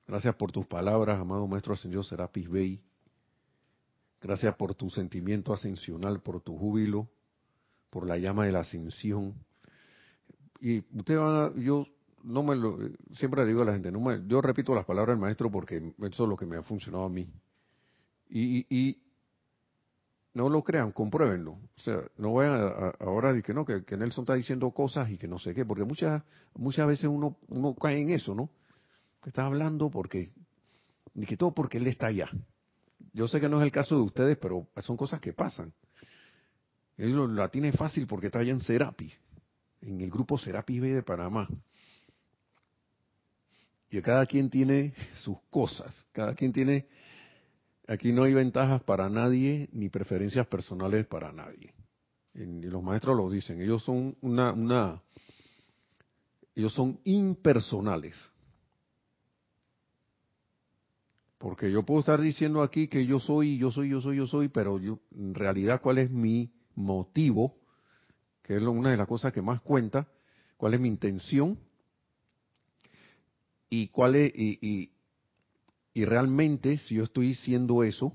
[0.09, 2.83] Gracias por tus palabras, amado Maestro Ascendido Serapis Bey.
[4.21, 7.09] Gracias por tu sentimiento ascensional, por tu júbilo,
[7.90, 9.37] por la llama de la ascensión.
[10.61, 11.87] Y usted va, yo
[12.25, 12.79] no me lo,
[13.13, 15.95] siempre le digo a la gente, no me, yo repito las palabras del maestro porque
[15.99, 17.33] eso es lo que me ha funcionado a mí.
[18.29, 19.03] Y, y,
[20.33, 21.53] no lo crean, compruébenlo.
[21.53, 25.19] O sea, no vayan a, ahora de que no, que, Nelson está diciendo cosas y
[25.19, 26.23] que no sé qué, porque muchas,
[26.55, 28.49] muchas veces uno, uno cae en eso, ¿no?
[29.25, 30.31] Está hablando porque,
[31.15, 32.31] ni que todo porque él está allá.
[33.13, 35.73] Yo sé que no es el caso de ustedes, pero son cosas que pasan.
[36.97, 39.13] Él la tiene fácil porque está allá en Serapi,
[39.81, 41.49] en el grupo Serapi B de Panamá.
[43.90, 46.87] Y cada quien tiene sus cosas, cada quien tiene,
[47.88, 51.74] aquí no hay ventajas para nadie ni preferencias personales para nadie.
[52.35, 55.03] Y los maestros lo dicen, ellos son una, una,
[56.55, 58.16] ellos son impersonales.
[61.38, 64.48] Porque yo puedo estar diciendo aquí que yo soy, yo soy, yo soy, yo soy,
[64.48, 67.57] pero yo, en realidad, ¿cuál es mi motivo?
[68.42, 70.07] Que es una de las cosas que más cuenta.
[70.57, 71.59] ¿Cuál es mi intención?
[73.71, 74.91] Y cuál es, y,
[75.95, 78.13] y, realmente si yo estoy diciendo eso,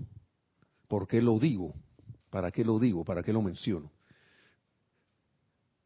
[0.90, 1.74] ¿por qué lo digo?
[2.30, 3.06] ¿Para qué lo digo?
[3.06, 3.90] ¿Para qué lo menciono?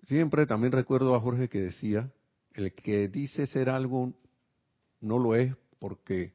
[0.08, 2.12] Siempre también recuerdo a Jorge que decía,
[2.54, 4.14] el que dice ser algo
[5.02, 6.34] no lo es porque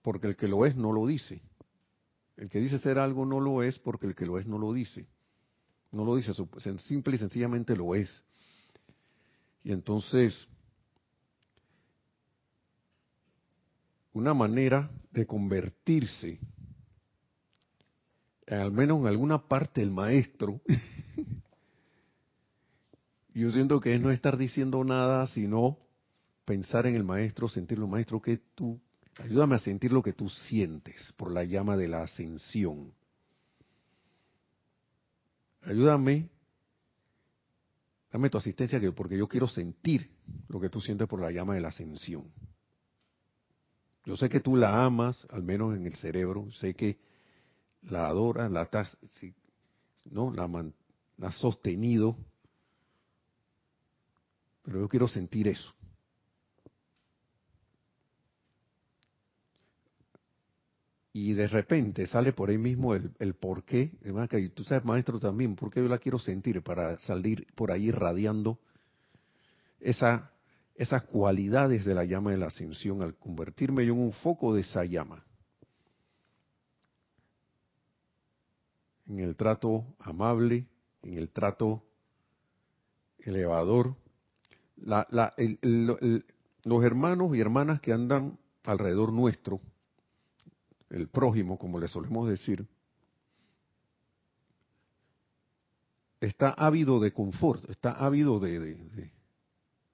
[0.00, 1.42] porque el que lo es no lo dice.
[2.36, 4.72] El que dice ser algo no lo es porque el que lo es no lo
[4.72, 5.06] dice.
[5.90, 6.32] No lo dice,
[6.84, 8.22] simple y sencillamente lo es.
[9.66, 10.46] Y entonces,
[14.12, 16.38] una manera de convertirse,
[18.46, 20.60] al menos en alguna parte del maestro,
[23.34, 25.78] yo siento que es no estar diciendo nada, sino
[26.44, 28.80] pensar en el maestro, sentirlo, maestro, que tú,
[29.18, 32.92] ayúdame a sentir lo que tú sientes por la llama de la ascensión.
[35.62, 36.28] Ayúdame
[38.16, 40.10] Dame tu asistencia porque yo quiero sentir
[40.48, 42.32] lo que tú sientes por la llama de la ascensión.
[44.06, 46.98] Yo sé que tú la amas, al menos en el cerebro, sé que
[47.82, 48.70] la adoras, la,
[50.10, 50.32] ¿no?
[50.32, 52.16] la, has sostenido,
[54.62, 55.74] pero yo quiero sentir eso.
[61.18, 63.90] Y de repente sale por ahí mismo el, el por qué,
[64.32, 67.90] y tú sabes maestro también, por qué yo la quiero sentir para salir por ahí
[67.90, 68.58] radiando
[69.80, 70.30] esa,
[70.74, 74.60] esas cualidades de la llama de la ascensión al convertirme yo en un foco de
[74.60, 75.24] esa llama.
[79.06, 80.66] En el trato amable,
[81.02, 81.82] en el trato
[83.20, 83.96] elevador.
[84.76, 89.62] La, la, los hermanos y hermanas que andan alrededor nuestro,
[90.90, 92.66] el prójimo, como le solemos decir,
[96.20, 99.10] está ávido de confort, está ávido de, de,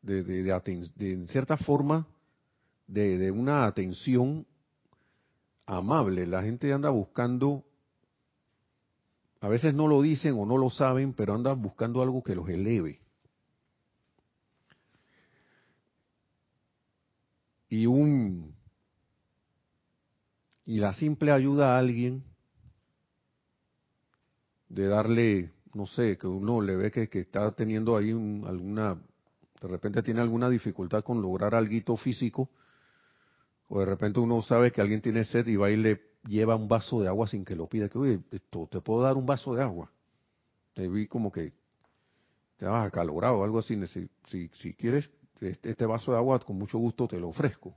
[0.03, 2.07] de, de, en cierta forma,
[2.87, 4.47] de, una atención
[5.67, 6.27] amable.
[6.27, 7.65] La gente anda buscando,
[9.41, 12.49] a veces no lo dicen o no lo saben, pero andan buscando algo que los
[12.49, 13.01] eleve.
[17.69, 18.52] Y un
[20.73, 22.25] y la simple ayuda a alguien
[24.71, 28.95] de darle, no sé, que uno le ve que, está teniendo ahí alguna,
[29.61, 32.49] de repente tiene alguna dificultad con lograr algo físico,
[33.69, 36.69] o de repente uno sabe que alguien tiene sed y va y le lleva un
[36.69, 39.55] vaso de agua sin que lo pida, que oye, esto, te puedo dar un vaso
[39.55, 39.91] de agua.
[40.73, 41.53] Te vi como que
[42.57, 46.39] te vas acalorado o algo así, si, si, si quieres este, este vaso de agua
[46.39, 47.77] con mucho gusto te lo ofrezco.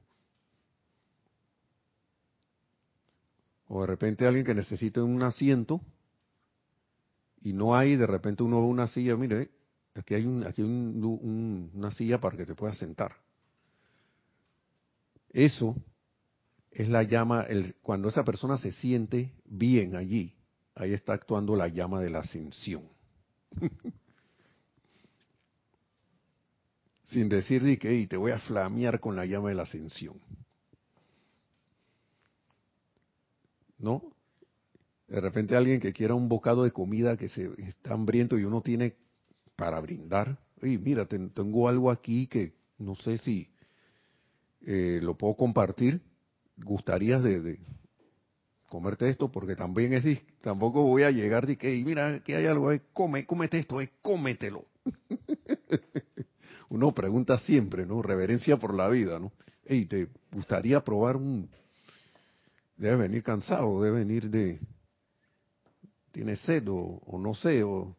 [3.67, 5.81] O de repente alguien que necesite un asiento
[7.41, 9.51] y no hay, de repente uno ve una silla, mire,
[9.93, 13.15] aquí hay, un, aquí una silla para que te puedas sentar.
[15.29, 15.75] Eso
[16.71, 20.35] es la llama, el, cuando esa persona se siente bien allí,
[20.75, 22.89] ahí está actuando la llama de la ascensión.
[27.05, 30.19] Sin decir que te voy a flamear con la llama de la ascensión.
[33.77, 34.01] ¿No?
[35.07, 38.61] De repente alguien que quiera un bocado de comida que se está hambriento y uno
[38.61, 38.95] tiene
[39.55, 43.49] para brindar, y mira, tengo algo aquí que no sé si
[44.65, 46.01] eh, lo puedo compartir,
[46.57, 47.59] gustarías de,
[48.67, 52.71] comerte esto porque también es tampoco voy a llegar de que mira que hay algo,
[52.71, 54.65] eh, come, cómete esto, eh, cómetelo.
[56.69, 58.01] Uno pregunta siempre, ¿no?
[58.01, 59.31] Reverencia por la vida, ¿no?
[59.65, 61.47] Hey, ¿te gustaría probar un,
[62.77, 64.59] debe venir cansado, debe venir de,
[66.11, 67.95] tiene sed o, no sé, o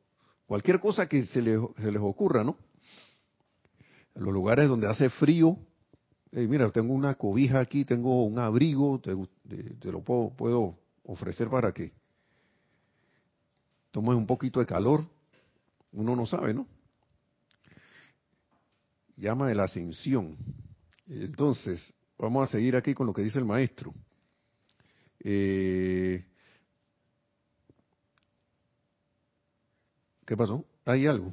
[0.46, 2.56] cualquier cosa que se, les ocurra, ¿no?
[4.14, 5.58] En los lugares donde hace frío,
[6.32, 9.12] mira, tengo una cobija aquí, tengo un abrigo, te,
[9.90, 11.92] lo puedo, puedo ofrecer para que
[13.90, 15.04] tomes un poquito de calor.
[15.92, 16.66] Uno no sabe, ¿no?
[19.16, 20.36] Llama de la ascensión.
[21.06, 23.94] Entonces, vamos a seguir aquí con lo que dice el maestro.
[25.28, 26.24] Eh,
[30.24, 30.64] ¿Qué pasó?
[30.84, 31.32] ¿Hay algo?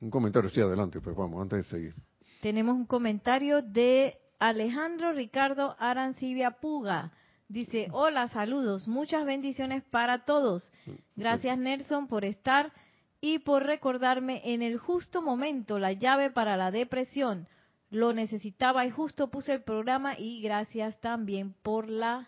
[0.00, 1.94] Un comentario, sí, adelante, pues vamos, antes de seguir.
[2.40, 7.12] Tenemos un comentario de Alejandro Ricardo Arancibia Puga.
[7.48, 10.72] Dice, hola, saludos, muchas bendiciones para todos.
[11.16, 12.72] Gracias Nelson por estar
[13.20, 17.46] y por recordarme en el justo momento la llave para la depresión
[17.90, 22.26] lo necesitaba y justo puse el programa y gracias también por las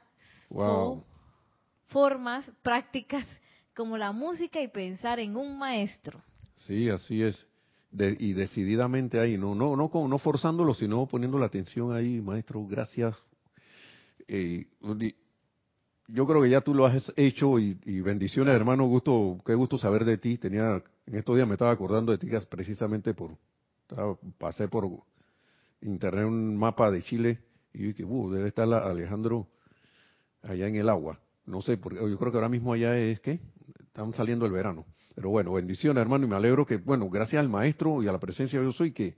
[1.86, 3.26] formas prácticas
[3.74, 6.22] como la música y pensar en un maestro.
[6.66, 7.46] Sí, así es.
[7.90, 13.16] y decididamente ahí, no, no, no, no forzándolo, sino poniendo la atención ahí, maestro, gracias.
[14.26, 14.66] Eh,
[16.08, 20.04] yo creo que ya tú lo has hecho y, bendiciones, hermano, gusto, qué gusto saber
[20.04, 20.38] de ti.
[20.38, 23.36] Tenía, en estos días me estaba acordando de ti precisamente por,
[24.38, 24.88] pasé por
[25.82, 27.38] internet un mapa de Chile
[27.72, 29.48] y dije, uh, debe estar Alejandro
[30.42, 31.20] allá en el agua.
[31.46, 33.40] No sé, porque yo creo que ahora mismo allá es que
[33.80, 34.84] están saliendo el verano.
[35.14, 38.20] Pero bueno, bendiciones hermano y me alegro que, bueno, gracias al maestro y a la
[38.20, 39.16] presencia de yo soy que,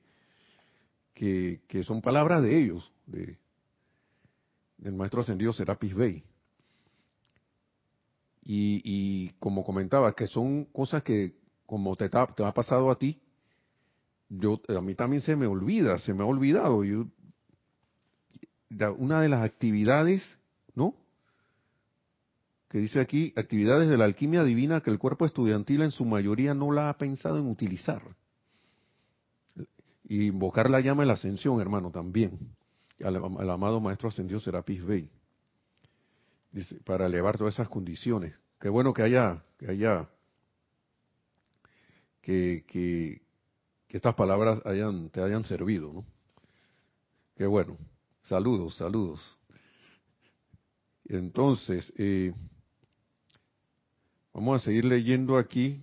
[1.13, 3.39] que, que son palabras de ellos, de,
[4.79, 6.25] del maestro ascendido Serapis Bey.
[8.43, 11.37] Y, como comentaba, que son cosas que,
[11.67, 13.21] como te, te ha pasado a ti,
[14.31, 16.85] yo a mí también se me olvida, se me ha olvidado.
[16.85, 17.07] Yo,
[18.97, 20.23] una de las actividades,
[20.75, 20.95] ¿no?
[22.69, 26.55] Que dice aquí, actividades de la alquimia divina que el cuerpo estudiantil en su mayoría
[26.55, 28.03] no la ha pensado en utilizar.
[30.05, 32.39] Y invocar la llama de la ascensión, hermano, también.
[33.03, 33.17] Al,
[33.51, 35.11] amado maestro ascendido Serapis Bey.
[36.53, 38.35] Dice, para elevar todas esas condiciones.
[38.61, 40.09] Qué bueno que haya, que haya,
[42.21, 43.23] que, que,
[43.91, 46.05] que estas palabras hayan, te hayan servido, ¿no?
[47.35, 47.77] Qué bueno.
[48.23, 49.37] Saludos, saludos.
[51.07, 52.33] Entonces, eh,
[54.33, 55.83] vamos a seguir leyendo aquí.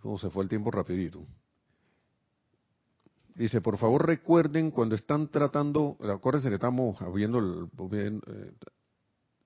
[0.00, 1.26] ¿Cómo se fue el tiempo rapidito?
[3.34, 8.52] Dice, por favor recuerden cuando están tratando, acuérdense que estamos viendo el, eh,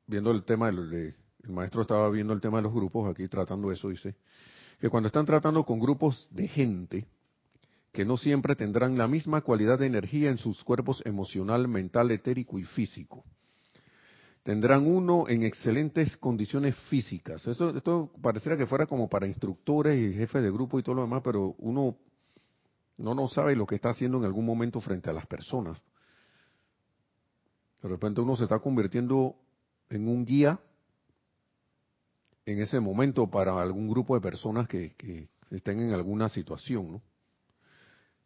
[0.09, 1.15] viendo el tema el
[1.47, 4.17] maestro estaba viendo el tema de los grupos, aquí tratando eso, dice,
[4.81, 7.07] que cuando están tratando con grupos de gente,
[7.93, 12.59] que no siempre tendrán la misma cualidad de energía en sus cuerpos emocional, mental, etérico
[12.59, 13.25] y físico.
[14.43, 17.47] Tendrán uno en excelentes condiciones físicas.
[17.47, 21.23] Esto pareciera que fuera como para instructores y jefes de grupo y todo lo demás,
[21.25, 21.97] pero uno
[22.99, 25.81] no, no sabe lo que está haciendo en algún momento frente a las personas.
[27.83, 29.37] De repente uno se está convirtiendo
[29.89, 30.59] en un guía
[32.47, 34.95] en ese momento para algún grupo de personas que,
[35.51, 37.01] estén en alguna situación.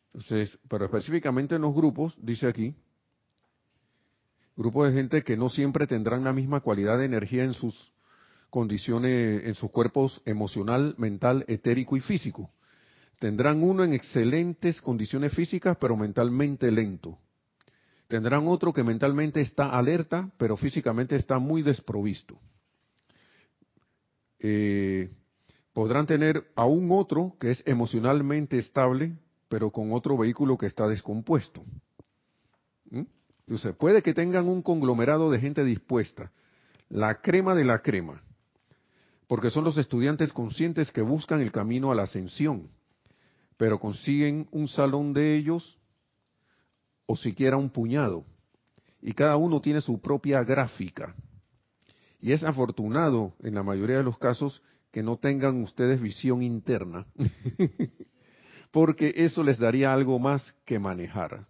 [0.06, 2.74] Entonces, pero específicamente en los grupos, dice aquí,
[4.56, 7.92] grupos de gente que no siempre tendrán la misma cualidad de energía en sus
[8.50, 12.50] condiciones, en sus cuerpos emocional, mental, etérico y físico.
[13.18, 17.18] Tendrán uno en excelentes condiciones físicas, pero mentalmente lento.
[18.06, 22.40] Tendrán otro que mentalmente está alerta, pero físicamente está muy desprovisto.
[24.40, 25.10] Eh,
[25.72, 29.16] podrán tener aún otro que es emocionalmente estable,
[29.48, 31.62] pero con otro vehículo que está descompuesto.
[32.90, 33.02] ¿Mm?
[33.40, 36.30] Entonces, puede que tengan un conglomerado de gente dispuesta,
[36.88, 38.22] la crema de la crema,
[39.26, 42.68] porque son los estudiantes conscientes que buscan el camino a la ascensión,
[43.56, 45.78] pero consiguen un salón de ellos
[47.06, 48.24] o siquiera un puñado.
[49.00, 51.14] Y cada uno tiene su propia gráfica.
[52.20, 57.06] Y es afortunado, en la mayoría de los casos, que no tengan ustedes visión interna,
[58.70, 61.46] porque eso les daría algo más que manejar.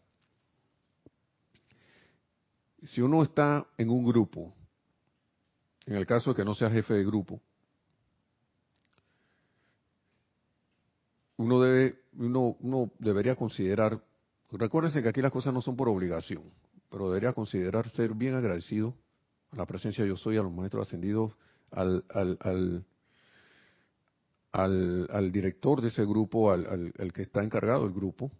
[2.85, 4.55] Si uno está en un grupo,
[5.87, 7.41] en el caso de que no sea jefe de grupo,
[11.37, 14.03] uno debe, uno, uno debería considerar
[14.51, 16.43] Recuérdense que aquí las cosas no son por obligación,
[16.91, 18.95] pero debería considerar ser bien agradecido
[19.51, 21.33] a la presencia yo soy, a los maestros ascendidos,
[21.71, 22.39] al, al,
[24.53, 28.31] al, al, director de ese grupo, al, al, que está encargado del grupo.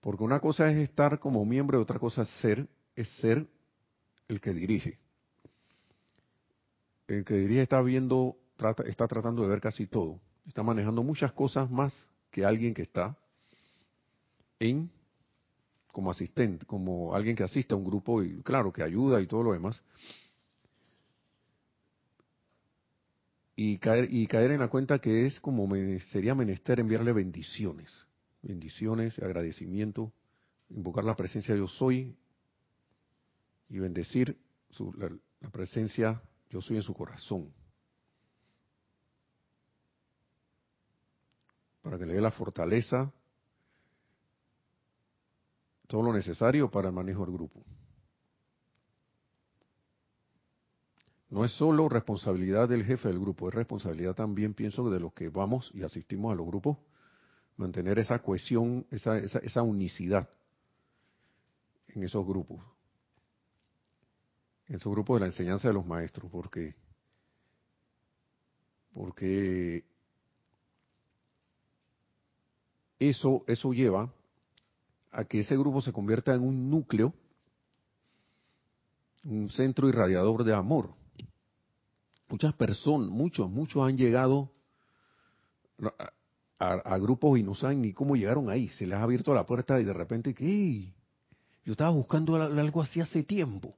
[0.00, 3.46] Porque una cosa es estar como miembro y otra cosa es ser, es ser
[4.28, 4.98] el que dirige.
[7.06, 10.20] El que dirige está viendo, trata, está tratando de ver casi todo.
[10.46, 11.92] Está manejando muchas cosas más
[12.30, 13.16] que alguien que está
[14.60, 14.90] en
[15.98, 19.42] como asistente, como alguien que asiste a un grupo y claro, que ayuda y todo
[19.42, 19.82] lo demás.
[23.56, 25.68] Y caer, y caer en la cuenta que es como
[26.12, 27.92] sería menester enviarle bendiciones,
[28.42, 30.12] bendiciones, agradecimiento,
[30.70, 32.16] invocar la presencia de yo soy
[33.68, 34.38] y bendecir
[34.70, 37.52] su, la, la presencia yo soy en su corazón.
[41.82, 43.12] Para que le dé la fortaleza
[45.88, 47.64] todo lo necesario para el manejo del grupo.
[51.30, 55.28] No es solo responsabilidad del jefe del grupo, es responsabilidad también, pienso, de los que
[55.28, 56.78] vamos y asistimos a los grupos,
[57.56, 60.28] mantener esa cohesión, esa, esa, esa unicidad
[61.88, 62.62] en esos grupos,
[64.68, 66.74] en esos grupos de la enseñanza de los maestros, porque,
[68.92, 69.84] porque
[72.98, 74.12] eso, eso lleva
[75.10, 77.14] a que ese grupo se convierta en un núcleo,
[79.24, 80.94] un centro irradiador de amor.
[82.28, 84.52] Muchas personas, muchos, muchos han llegado
[86.58, 88.68] a, grupos y no saben ni cómo llegaron ahí.
[88.68, 90.92] Se les ha abierto la puerta y de repente, ¿qué?
[91.64, 93.76] Yo estaba buscando algo así hace tiempo.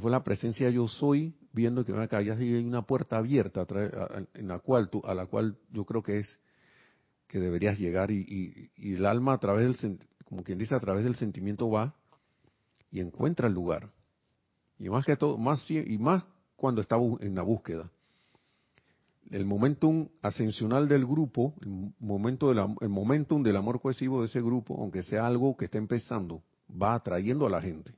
[0.00, 3.66] fue la presencia yo soy, viendo que acá hay una puerta abierta
[4.34, 6.38] en la cual a la cual yo creo que es
[7.26, 11.16] que deberías llegar y, el alma a través del, como quien dice, a través del
[11.16, 11.94] sentimiento va
[12.90, 13.90] y encuentra el lugar.
[14.78, 16.24] Y más que todo, más y más
[16.56, 17.90] cuando está en la búsqueda.
[19.30, 24.76] El momentum ascensional del grupo, el, momento el momentum del amor cohesivo de ese grupo,
[24.80, 27.92] aunque sea algo que está empezando, va atrayendo a la gente,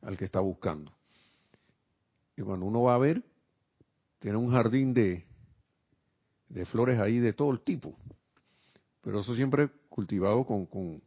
[0.00, 0.92] al que está buscando.
[2.36, 3.22] Y cuando uno va a ver,
[4.18, 5.26] tiene un jardín de,
[6.48, 7.96] de flores ahí de todo el tipo.
[9.02, 11.02] Pero eso siempre cultivado con, con,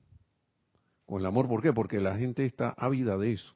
[1.05, 1.47] con el amor.
[1.47, 1.73] ¿Por qué?
[1.73, 3.55] Porque la gente está ávida de eso.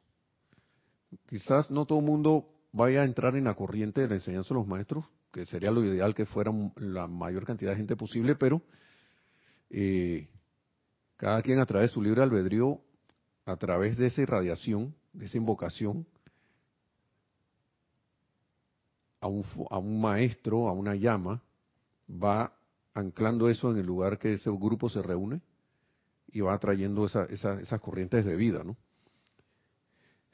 [1.28, 4.56] Quizás no todo el mundo vaya a entrar en la corriente de la enseñanza de
[4.56, 8.62] los maestros, que sería lo ideal que fuera la mayor cantidad de gente posible, pero
[9.70, 10.28] eh,
[11.18, 12.82] cada quien a través de su libre albedrío,
[13.46, 16.06] a través de esa irradiación, de esa invocación,
[19.22, 21.42] a un, a un maestro, a una llama,
[22.22, 22.53] va
[22.93, 25.41] anclando eso en el lugar que ese grupo se reúne
[26.32, 28.78] y va trayendo esa, esas corrientes de vida, ¿no?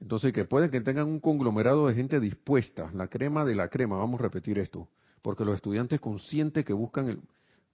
[0.02, 3.98] Entonces, que pueden que tengan un conglomerado de gente dispuesta, la crema de la crema,
[3.98, 4.88] vamos a repetir esto,
[5.22, 7.22] porque los estudiantes conscientes que buscan el,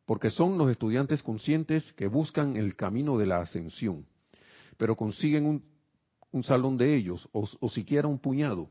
[0.08, 4.08] porque son los estudiantes conscientes que buscan el camino de la ascensión,
[4.78, 5.64] pero consiguen un,
[6.32, 8.70] un salón de ellos, o siquiera un puñado,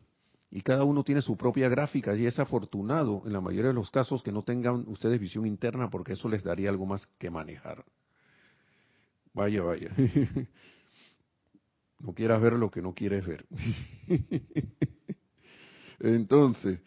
[0.54, 3.90] y cada uno tiene su propia gráfica, y es afortunado en la mayoría de los
[3.90, 7.84] casos que no tengan ustedes visión interna, porque eso les daría algo más que manejar.
[9.34, 9.90] Vaya, vaya.
[12.00, 13.46] No quieras ver lo que no quieres ver.
[16.00, 16.82] Entonces,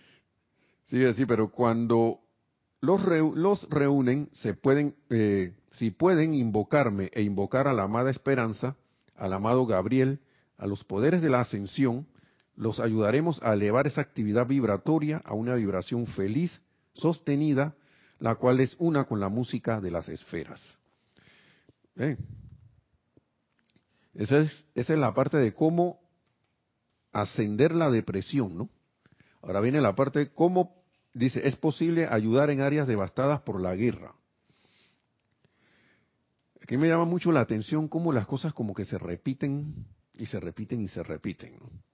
[0.83, 2.19] sigue así, pero cuando
[2.81, 3.01] los,
[3.35, 8.75] los reúnen, se pueden, eh, si pueden invocarme e invocar a la amada Esperanza,
[9.15, 10.19] al amado Gabriel,
[10.57, 12.05] a los poderes de la ascensión,
[12.57, 16.59] los ayudaremos a elevar esa actividad vibratoria a una vibración feliz,
[16.93, 17.75] sostenida,
[18.19, 20.59] la cual es una con la música de las esferas.
[24.15, 25.99] Esa es, esa es la parte de cómo
[27.11, 28.69] ascender la depresión, ¿no?
[29.43, 30.83] Ahora viene la parte de cómo,
[31.13, 34.15] dice, es posible ayudar en áreas devastadas por la guerra.
[36.59, 39.85] Aquí me llama mucho la atención cómo las cosas como que se repiten
[40.15, 41.86] y se repiten y se repiten, ¿no?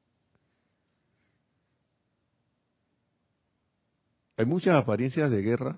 [4.38, 5.78] Hay muchas apariencias de guerras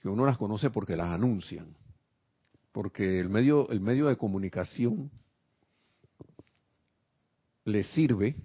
[0.00, 1.74] que uno las conoce porque las anuncian
[2.76, 5.10] porque el medio, el medio de comunicación
[7.64, 8.36] le sirve,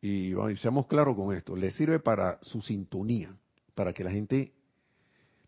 [0.00, 3.36] y, seamos claros con esto, le sirve para su sintonía,
[3.74, 4.54] para que la gente,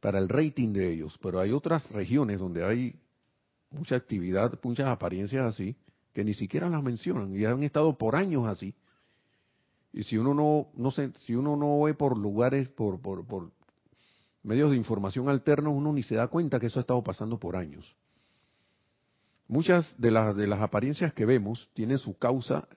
[0.01, 2.95] para el rating de ellos, pero hay otras regiones donde hay
[3.71, 5.75] mucha actividad, muchas apariencias así,
[6.13, 8.75] que ni siquiera las mencionan y han estado por años así.
[9.93, 13.51] Y si uno no, no se, si uno no ve por lugares, por, por,
[14.43, 17.57] medios de información alternos, uno ni se da cuenta que eso ha estado pasando por
[17.57, 17.97] años.
[19.49, 22.69] Muchas de las, de las apariencias que vemos tienen su causa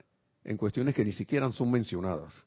[0.42, 2.44] en cuestiones que ni siquiera son mencionadas.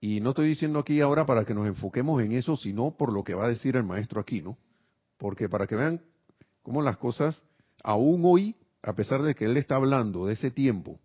[0.00, 3.24] Y no estoy diciendo aquí ahora para que nos enfoquemos en eso, sino por lo
[3.24, 4.58] que va a decir el maestro aquí, ¿no?
[5.18, 6.02] Porque para que vean
[6.62, 7.42] cómo las cosas,
[7.82, 10.98] aún hoy, a pesar de que él está hablando de ese tiempo,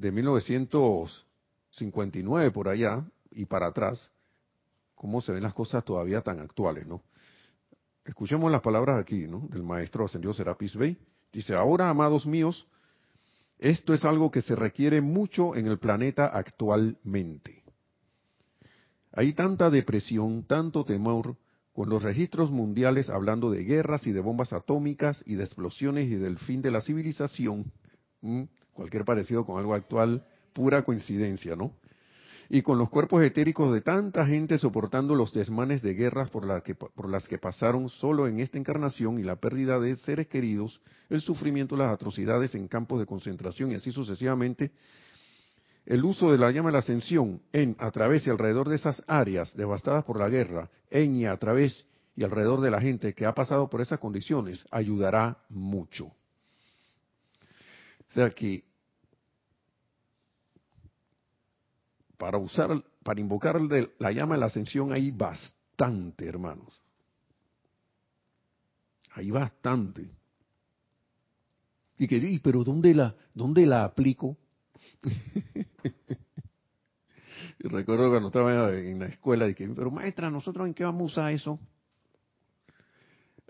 [0.00, 4.10] de 1959 por allá y para atrás,
[4.94, 7.02] cómo se ven las cosas todavía tan actuales, ¿no?
[8.04, 9.46] Escuchemos las palabras aquí, ¿no?
[9.50, 10.96] Del maestro ascendido Serapis Bey.
[11.32, 12.66] Dice, ahora, amados míos,
[13.58, 17.62] esto es algo que se requiere mucho en el planeta actualmente.
[19.12, 21.36] Hay tanta depresión, tanto temor,
[21.72, 26.14] con los registros mundiales hablando de guerras y de bombas atómicas y de explosiones y
[26.14, 27.70] del fin de la civilización.
[28.80, 30.24] Cualquier parecido con algo actual,
[30.54, 31.74] pura coincidencia, ¿no?
[32.48, 36.46] y con los cuerpos etéricos de tanta gente soportando los desmanes de guerras por,
[36.94, 41.20] por, las que pasaron solo en esta encarnación y la pérdida de seres queridos, el
[41.20, 44.72] sufrimiento, las atrocidades en campos de concentración y así sucesivamente,
[45.84, 49.02] el uso de la llama de la ascensión en, a través y alrededor de esas
[49.06, 51.84] áreas devastadas por la guerra, en y a través
[52.16, 56.06] y alrededor de la gente que ha pasado por esas condiciones, ayudará mucho.
[58.10, 58.69] O sea que
[62.20, 63.58] para usar, para invocar
[63.98, 66.78] la llama de la ascensión hay bastante, hermanos.
[69.12, 70.10] Hay bastante.
[71.96, 74.36] Y que, pero ¿dónde la, dónde la aplico?
[77.58, 81.22] y recuerdo cuando estaba en la escuela, dije, pero maestra, ¿nosotros en qué vamos a
[81.22, 81.58] usar eso?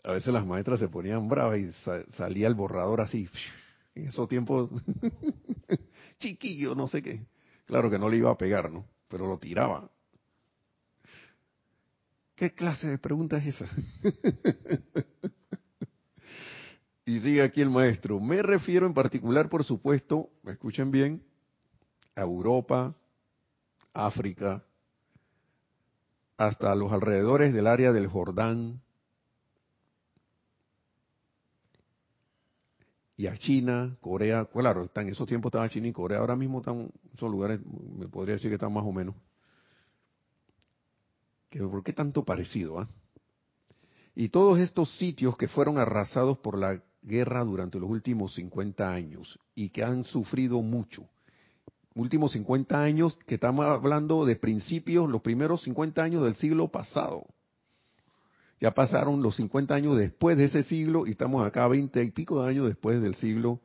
[0.04, 1.72] A veces las maestras se ponían bravas y
[2.12, 3.28] salía el borrador así.
[3.96, 4.70] En esos tiempos,
[6.18, 7.26] chiquillo, no sé qué.
[7.70, 8.84] Claro que no le iba a pegar, ¿no?
[9.06, 9.88] Pero lo tiraba.
[12.34, 13.66] ¿Qué clase de pregunta es esa?
[17.06, 18.18] y sigue aquí el maestro.
[18.18, 21.22] Me refiero en particular, por supuesto, me escuchen bien,
[22.16, 22.96] a Europa,
[23.94, 24.64] África,
[26.38, 28.82] hasta los alrededores del área del Jordán,
[33.20, 36.90] y a China, Corea, claro, en esos tiempos estaba China y Corea, ahora mismo están,
[37.12, 37.60] esos lugares,
[37.98, 39.14] me podría decir que están más o menos.
[41.50, 42.78] ¿Por qué tanto parecido?
[42.78, 42.88] Ah?
[44.14, 49.38] Y todos estos sitios que fueron arrasados por la guerra durante los últimos 50 años
[49.54, 51.06] y que han sufrido mucho,
[51.94, 57.26] últimos 50 años, que estamos hablando de principios, los primeros 50 años del siglo pasado.
[58.60, 62.42] Ya pasaron los 50 años después de ese siglo y estamos acá 20 y pico
[62.42, 63.60] de años después del siglo.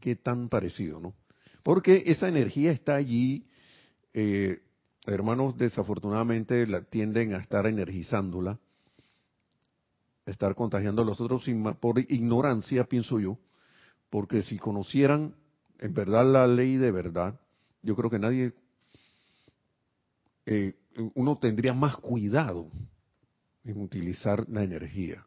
[0.00, 1.14] Qué tan parecido, ¿no?
[1.62, 3.46] Porque esa energía está allí,
[4.12, 4.60] eh,
[5.06, 8.58] hermanos desafortunadamente tienden a estar energizándola,
[10.26, 11.46] a estar contagiando a los otros
[11.80, 13.38] por ignorancia, pienso yo,
[14.10, 15.36] porque si conocieran
[15.78, 17.40] en verdad la ley de verdad,
[17.82, 18.52] yo creo que nadie,
[20.44, 20.74] eh,
[21.14, 22.70] uno tendría más cuidado
[23.64, 25.24] en utilizar la energía.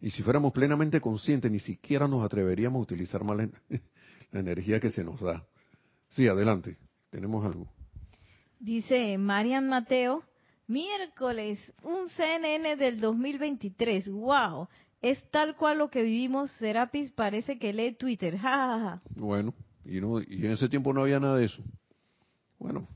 [0.00, 3.52] Y si fuéramos plenamente conscientes, ni siquiera nos atreveríamos a utilizar mal
[4.32, 5.46] la energía que se nos da.
[6.08, 6.76] Sí, adelante,
[7.10, 7.68] tenemos algo.
[8.58, 10.22] Dice Marian Mateo,
[10.66, 14.68] miércoles, un CNN del 2023, wow,
[15.00, 19.02] es tal cual lo que vivimos, Serapis parece que lee Twitter, jajaja.
[19.16, 21.62] Bueno, y, no, y en ese tiempo no había nada de eso.
[22.58, 22.86] Bueno,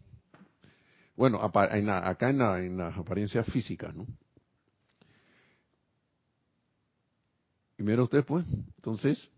[1.17, 1.87] bueno, acá en,
[2.39, 4.07] la, en las apariencias físicas, ¿no?
[7.77, 8.45] Primero usted, pues.
[8.77, 9.31] Entonces,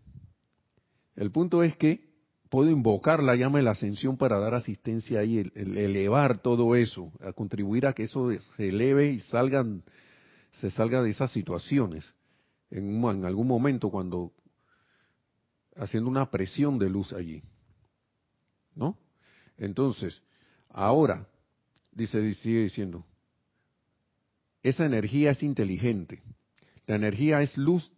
[1.15, 2.09] el punto es que
[2.49, 7.11] puedo invocar la llama de la ascensión para dar asistencia ahí, el, elevar todo eso,
[7.21, 9.83] a contribuir a que eso se eleve y salgan,
[10.51, 12.13] se salga de esas situaciones.
[12.71, 14.31] En, en algún momento cuando
[15.75, 17.43] haciendo una presión de luz allí.
[18.75, 18.97] ¿No?
[19.57, 20.21] Entonces,
[20.69, 21.27] ahora,
[21.91, 23.05] dice, sigue diciendo,
[24.63, 26.21] esa energía es inteligente.
[26.85, 27.91] La energía es luz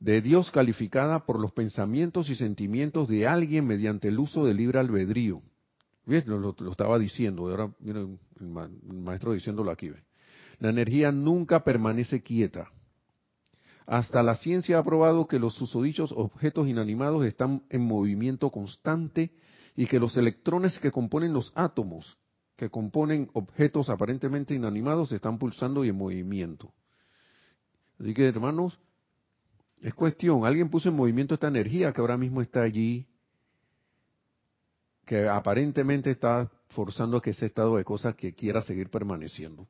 [0.00, 4.78] de Dios calificada por los pensamientos y sentimientos de alguien mediante el uso del libre
[4.78, 5.42] albedrío.
[6.06, 6.26] ¿Ves?
[6.26, 9.90] Lo, estaba diciendo, ahora miren el, maestro diciéndolo aquí.
[10.58, 12.70] La energía nunca permanece quieta.
[13.86, 19.32] Hasta la ciencia ha probado que los susodichos objetos inanimados están en movimiento constante
[19.76, 22.18] y que los electrones que componen los átomos
[22.62, 26.72] que componen objetos aparentemente inanimados están pulsando y en movimiento.
[27.98, 28.78] Así que, hermanos,
[29.80, 33.04] es cuestión, alguien puso en movimiento esta energía que ahora mismo está allí,
[35.04, 39.66] que aparentemente está forzando a que ese estado de cosas que quiera seguir permaneciendo.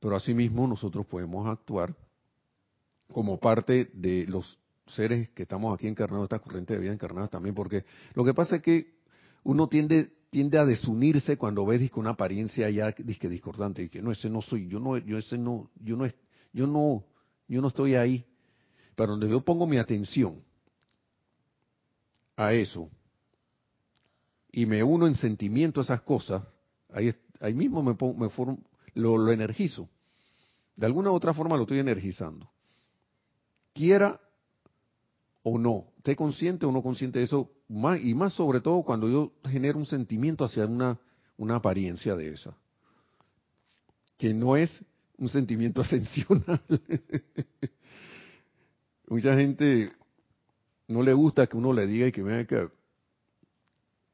[0.00, 1.96] Pero asimismo nosotros podemos actuar
[3.10, 7.54] como parte de los seres que estamos aquí encarnados, esta corriente de vida encarnadas también,
[7.54, 8.96] porque lo que pasa es que
[9.44, 14.12] uno tiende tiende a desunirse cuando ves una apariencia ya disque discordante y que no
[14.12, 16.06] ese no soy yo no yo ese no yo no
[16.52, 17.06] yo no
[17.48, 18.22] yo no estoy ahí
[18.94, 20.42] pero donde yo pongo mi atención
[22.36, 22.90] a eso
[24.52, 26.42] y me uno en sentimiento a esas cosas
[26.92, 28.58] ahí ahí mismo me, pongo,
[28.92, 29.88] lo, lo energizo.
[30.76, 32.50] De alguna u otra forma lo estoy energizando.
[33.72, 34.20] Quiera
[35.42, 39.32] o no esté consciente o no consciente de eso y más sobre todo cuando yo
[39.48, 40.98] genero un sentimiento hacia una,
[41.36, 42.56] una apariencia de esa,
[44.16, 44.84] que no es
[45.18, 46.60] un sentimiento ascensional.
[49.08, 49.92] Mucha gente
[50.88, 52.68] no le gusta que uno le diga y que vea que,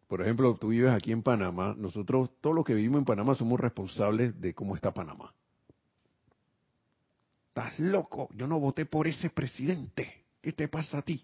[0.08, 3.60] por ejemplo, tú vives aquí en Panamá, nosotros, todos los que vivimos en Panamá, somos
[3.60, 5.32] responsables de cómo está Panamá.
[7.48, 10.24] Estás loco, yo no voté por ese presidente.
[10.40, 11.22] ¿Qué te pasa a ti?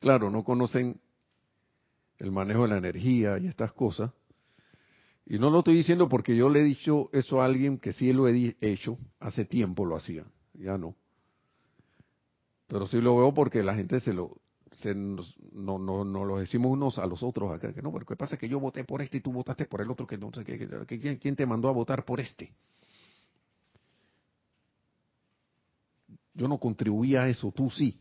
[0.00, 1.00] Claro, no conocen
[2.18, 4.10] el manejo de la energía y estas cosas.
[5.26, 8.12] Y no lo estoy diciendo porque yo le he dicho eso a alguien que sí
[8.12, 10.24] lo he hecho, hace tiempo lo hacía,
[10.54, 10.96] ya no.
[12.66, 14.40] Pero sí lo veo porque la gente se lo,
[14.78, 18.06] se nos, no, no, no lo decimos unos a los otros acá, que no, pero
[18.06, 18.36] ¿qué pasa?
[18.36, 21.18] Que yo voté por este y tú votaste por el otro, que no sé qué,
[21.18, 22.52] ¿quién te mandó a votar por este?
[26.34, 28.00] Yo no contribuía a eso, tú sí.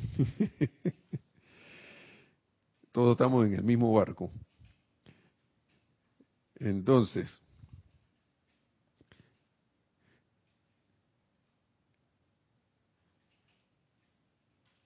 [2.92, 4.30] Todos estamos en el mismo barco.
[6.56, 7.30] Entonces,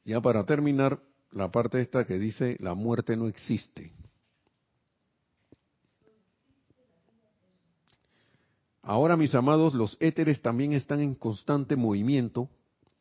[0.04, 1.00] ya para terminar,
[1.32, 3.92] la parte esta que dice la muerte no existe.
[8.82, 12.50] Ahora, mis amados, los éteres también están en constante movimiento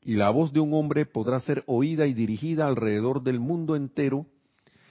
[0.05, 4.25] y la voz de un hombre podrá ser oída y dirigida alrededor del mundo entero,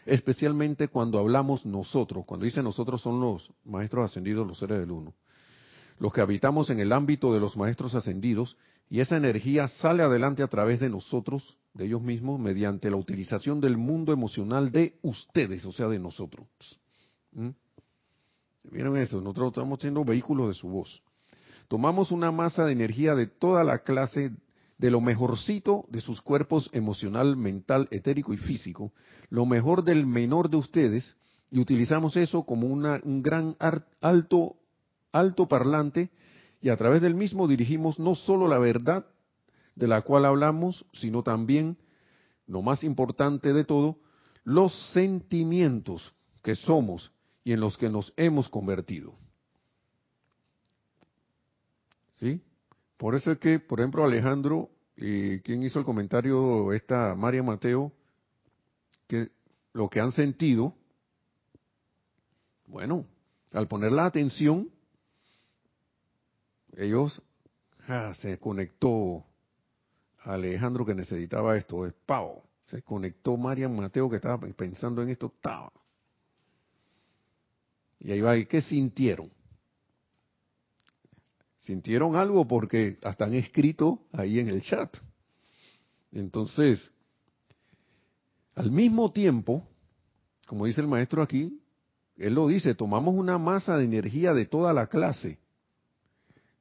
[0.07, 2.25] especialmente cuando hablamos nosotros.
[2.27, 5.15] Cuando dice nosotros son los maestros ascendidos, los seres del uno.
[5.99, 8.57] Los que habitamos en el ámbito de los maestros ascendidos,
[8.89, 13.61] y esa energía sale adelante a través de nosotros, de ellos mismos, mediante la utilización
[13.61, 16.47] del mundo emocional de ustedes, o sea, de nosotros.
[17.33, 17.51] ¿Mm?
[18.71, 21.03] Miren eso, nosotros estamos siendo vehículos de su voz.
[21.69, 24.33] Tomamos una masa de energía de toda la clase
[24.83, 28.93] de lo mejorcito de sus cuerpos emocional, mental, etérico y físico,
[29.31, 31.17] lo mejor del menor de ustedes,
[31.53, 33.57] y utilizamos eso como un gran
[34.01, 34.57] alto,
[35.13, 36.11] alto parlante,
[36.61, 39.07] y a través del mismo dirigimos no solo la verdad
[39.77, 41.79] de la cual hablamos, sino también,
[42.49, 44.01] lo más importante de todo,
[44.43, 46.13] los sentimientos
[46.43, 47.13] que somos
[47.45, 49.15] y en los que nos hemos convertido.
[52.19, 52.43] ¿Sí?
[52.97, 57.93] Por eso es que, por ejemplo, Alejandro, eh, quien hizo el comentario, esta María Mateo,
[59.07, 59.31] que
[59.73, 60.75] lo que han sentido,
[62.67, 63.07] bueno,
[63.53, 64.71] al poner la atención,
[66.77, 67.23] ellos
[68.21, 69.25] se conectó
[70.25, 72.45] Alejandro que necesitaba esto, es pavo.
[72.67, 75.73] Se conectó Marian Mateo que estaba pensando en esto, estaba.
[77.99, 79.31] Y ahí va, ¿y qué sintieron?
[81.63, 84.97] Sintieron algo porque hasta han escrito ahí en el chat.
[86.13, 86.91] Entonces,
[88.55, 89.67] al mismo tiempo,
[90.47, 91.61] como dice el maestro aquí,
[92.17, 95.39] él lo dice, tomamos una masa de energía de toda la clase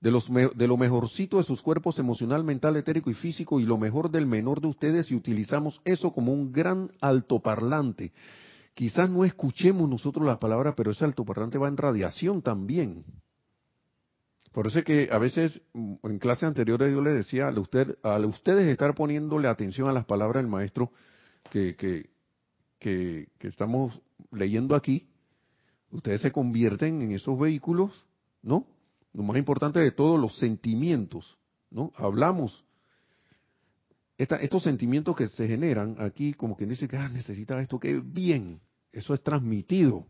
[0.01, 3.77] de, los, de lo mejorcito de sus cuerpos emocional, mental, etérico y físico y lo
[3.77, 8.11] mejor del menor de ustedes y utilizamos eso como un gran altoparlante.
[8.73, 13.05] Quizás no escuchemos nosotros la palabra, pero ese altoparlante va en radiación también.
[14.51, 17.97] Por eso es que a veces mm, en clases anteriores yo les decía a, usted,
[18.03, 20.91] a ustedes estar poniéndole atención a las palabras del maestro
[21.49, 22.09] que, que,
[22.79, 25.07] que, que estamos leyendo aquí,
[25.91, 28.05] ustedes se convierten en esos vehículos,
[28.41, 28.65] ¿no?
[29.13, 31.37] lo más importante de todo, los sentimientos,
[31.69, 31.91] ¿no?
[31.95, 32.63] Hablamos.
[34.17, 38.61] estos sentimientos que se generan aquí, como quien dice que ah, necesita esto, que bien,
[38.91, 40.05] eso es transmitido.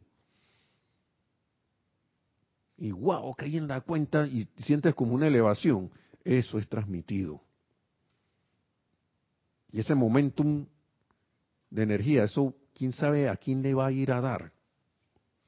[2.82, 5.92] Y wow, que alguien da cuenta y sientes como una elevación,
[6.24, 7.40] eso es transmitido.
[9.72, 10.66] Y ese momentum
[11.70, 14.52] de energía, eso, quién sabe a quién le va a ir a dar.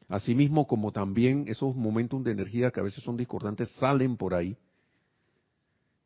[0.09, 4.55] Asimismo, como también esos momentos de energía que a veces son discordantes salen por ahí.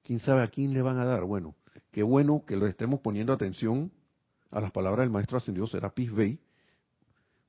[0.04, 1.26] ¿Quién sabe a quién le van a dar?
[1.26, 1.56] Bueno,
[1.92, 3.92] qué bueno que lo estemos poniendo atención
[4.50, 6.40] a las palabras del maestro ascendido Serapis Bey,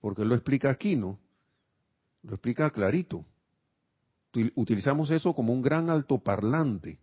[0.01, 1.17] porque él lo explica aquí, ¿no?
[2.25, 3.25] Lo explica clarito.
[4.55, 6.99] Utilizamos eso como un gran altoparlante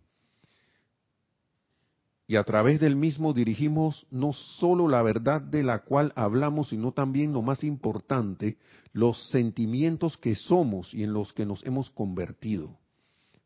[2.28, 6.92] y a través del mismo dirigimos no solo la verdad de la cual hablamos, sino
[6.92, 8.58] también lo más importante,
[8.92, 12.76] los sentimientos que somos y en los que nos hemos convertido.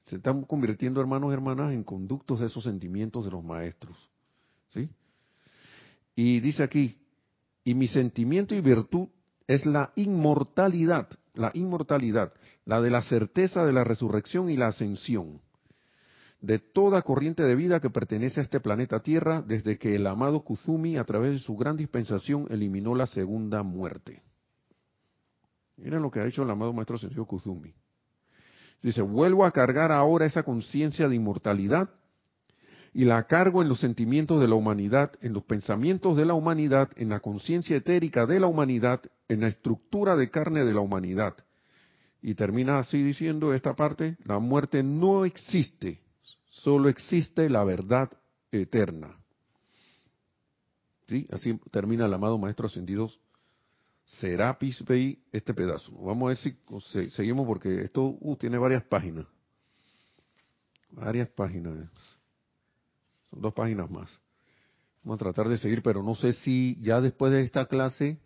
[0.04, 3.96] Se están convirtiendo, hermanos y hermanas, en conductos de esos sentimientos de los maestros.
[4.70, 4.88] ¿Sí?
[6.16, 6.96] Y dice aquí,
[7.62, 9.08] y mi sentimiento y virtud
[9.46, 12.32] es la inmortalidad, la inmortalidad,
[12.64, 15.40] la de la certeza de la resurrección y la ascensión
[16.40, 20.40] de toda corriente de vida que pertenece a este planeta Tierra desde que el amado
[20.40, 24.22] Kuzumi, a través de su gran dispensación, eliminó la segunda muerte.
[25.76, 27.74] Miren lo que ha hecho el amado Maestro Sencillo Kuzumi.
[28.82, 31.90] Dice, vuelvo a cargar ahora esa conciencia de inmortalidad
[32.92, 36.90] y la cargo en los sentimientos de la humanidad, en los pensamientos de la humanidad,
[36.96, 41.36] en la conciencia etérica de la humanidad, en la estructura de carne de la humanidad.
[42.20, 46.00] Y termina así diciendo esta parte, la muerte no existe,
[46.50, 48.10] solo existe la verdad
[48.50, 49.16] eterna.
[51.08, 51.26] ¿Sí?
[51.32, 53.08] Así termina el amado Maestro Ascendido
[54.18, 55.92] Serapis Bey este pedazo.
[55.92, 59.26] Vamos a ver si seguimos porque esto uh, tiene varias páginas.
[60.90, 61.88] Varias páginas.
[63.30, 64.20] Son dos páginas más.
[65.02, 68.18] Vamos a tratar de seguir, pero no sé si ya después de esta clase,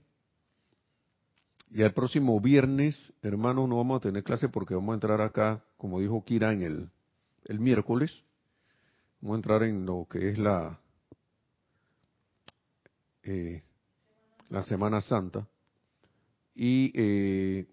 [1.71, 5.65] ya el próximo viernes, hermanos, no vamos a tener clase porque vamos a entrar acá,
[5.77, 6.91] como dijo Kira, en el
[7.45, 8.25] el miércoles.
[9.21, 10.79] Vamos a entrar en lo que es la,
[13.23, 13.63] eh,
[14.49, 15.47] la Semana Santa.
[16.55, 17.67] Y, eh,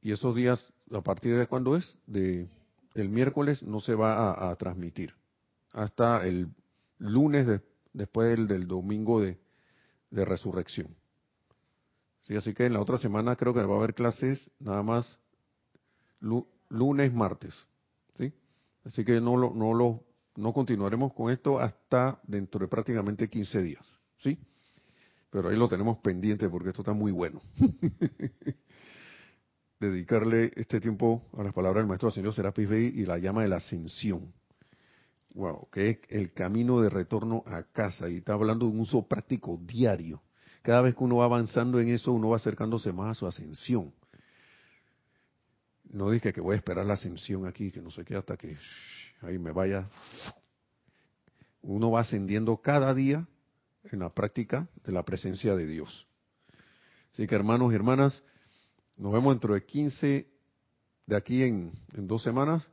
[0.00, 1.98] y esos días, a partir de cuándo es?
[2.06, 2.48] De,
[2.94, 5.14] el miércoles no se va a, transmitir.
[5.72, 6.48] Hasta el
[6.98, 7.60] lunes
[7.92, 9.38] después del, domingo de,
[10.10, 10.94] de resurrección.
[12.22, 15.18] Sí, así que en la otra semana creo que va a haber clases nada más
[16.68, 17.54] lunes, martes.
[18.84, 20.04] Así que no lo, no lo,
[20.36, 24.38] no continuaremos con esto hasta dentro de prácticamente 15 días, ¿sí?
[25.30, 27.40] Pero ahí lo tenemos pendiente porque esto está muy bueno.
[29.80, 33.48] Dedicarle este tiempo a las palabras del maestro señor Serapis Bey y la llama de
[33.48, 34.32] la ascensión.
[35.34, 39.06] Wow, que es el camino de retorno a casa y está hablando de un uso
[39.06, 40.22] práctico diario.
[40.62, 43.92] Cada vez que uno va avanzando en eso, uno va acercándose más a su ascensión.
[45.90, 48.56] No dije que voy a esperar la ascensión aquí, que no sé qué, hasta que
[49.22, 49.88] ahí me vaya
[51.62, 53.26] uno va ascendiendo cada día
[53.84, 56.06] en la práctica de la presencia de Dios.
[57.12, 58.22] Así que hermanos y hermanas,
[58.96, 60.28] nos vemos dentro de 15,
[61.06, 62.68] de aquí en, en dos semanas.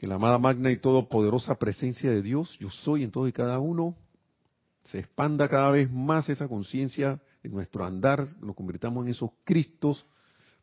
[0.00, 3.58] Que la amada magna y todopoderosa presencia de Dios, yo soy en todo y cada
[3.58, 3.94] uno,
[4.84, 10.06] se expanda cada vez más esa conciencia en nuestro andar, nos convirtamos en esos Cristos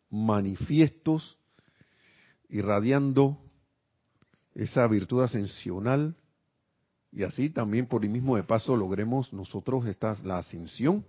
[0.09, 1.37] manifiestos,
[2.49, 3.37] irradiando
[4.55, 6.15] esa virtud ascensional
[7.11, 11.05] y así también por el mismo de paso logremos nosotros esta, la ascensión.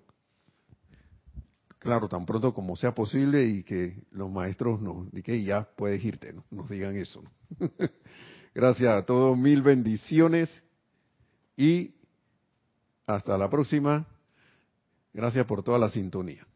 [1.78, 6.34] Claro, tan pronto como sea posible y que los maestros nos digan, ya puedes irte,
[6.50, 7.22] nos digan eso.
[8.54, 10.50] Gracias a todos, mil bendiciones
[11.56, 11.94] y
[13.06, 14.06] hasta la próxima.
[15.12, 16.46] Gracias por toda la sintonía.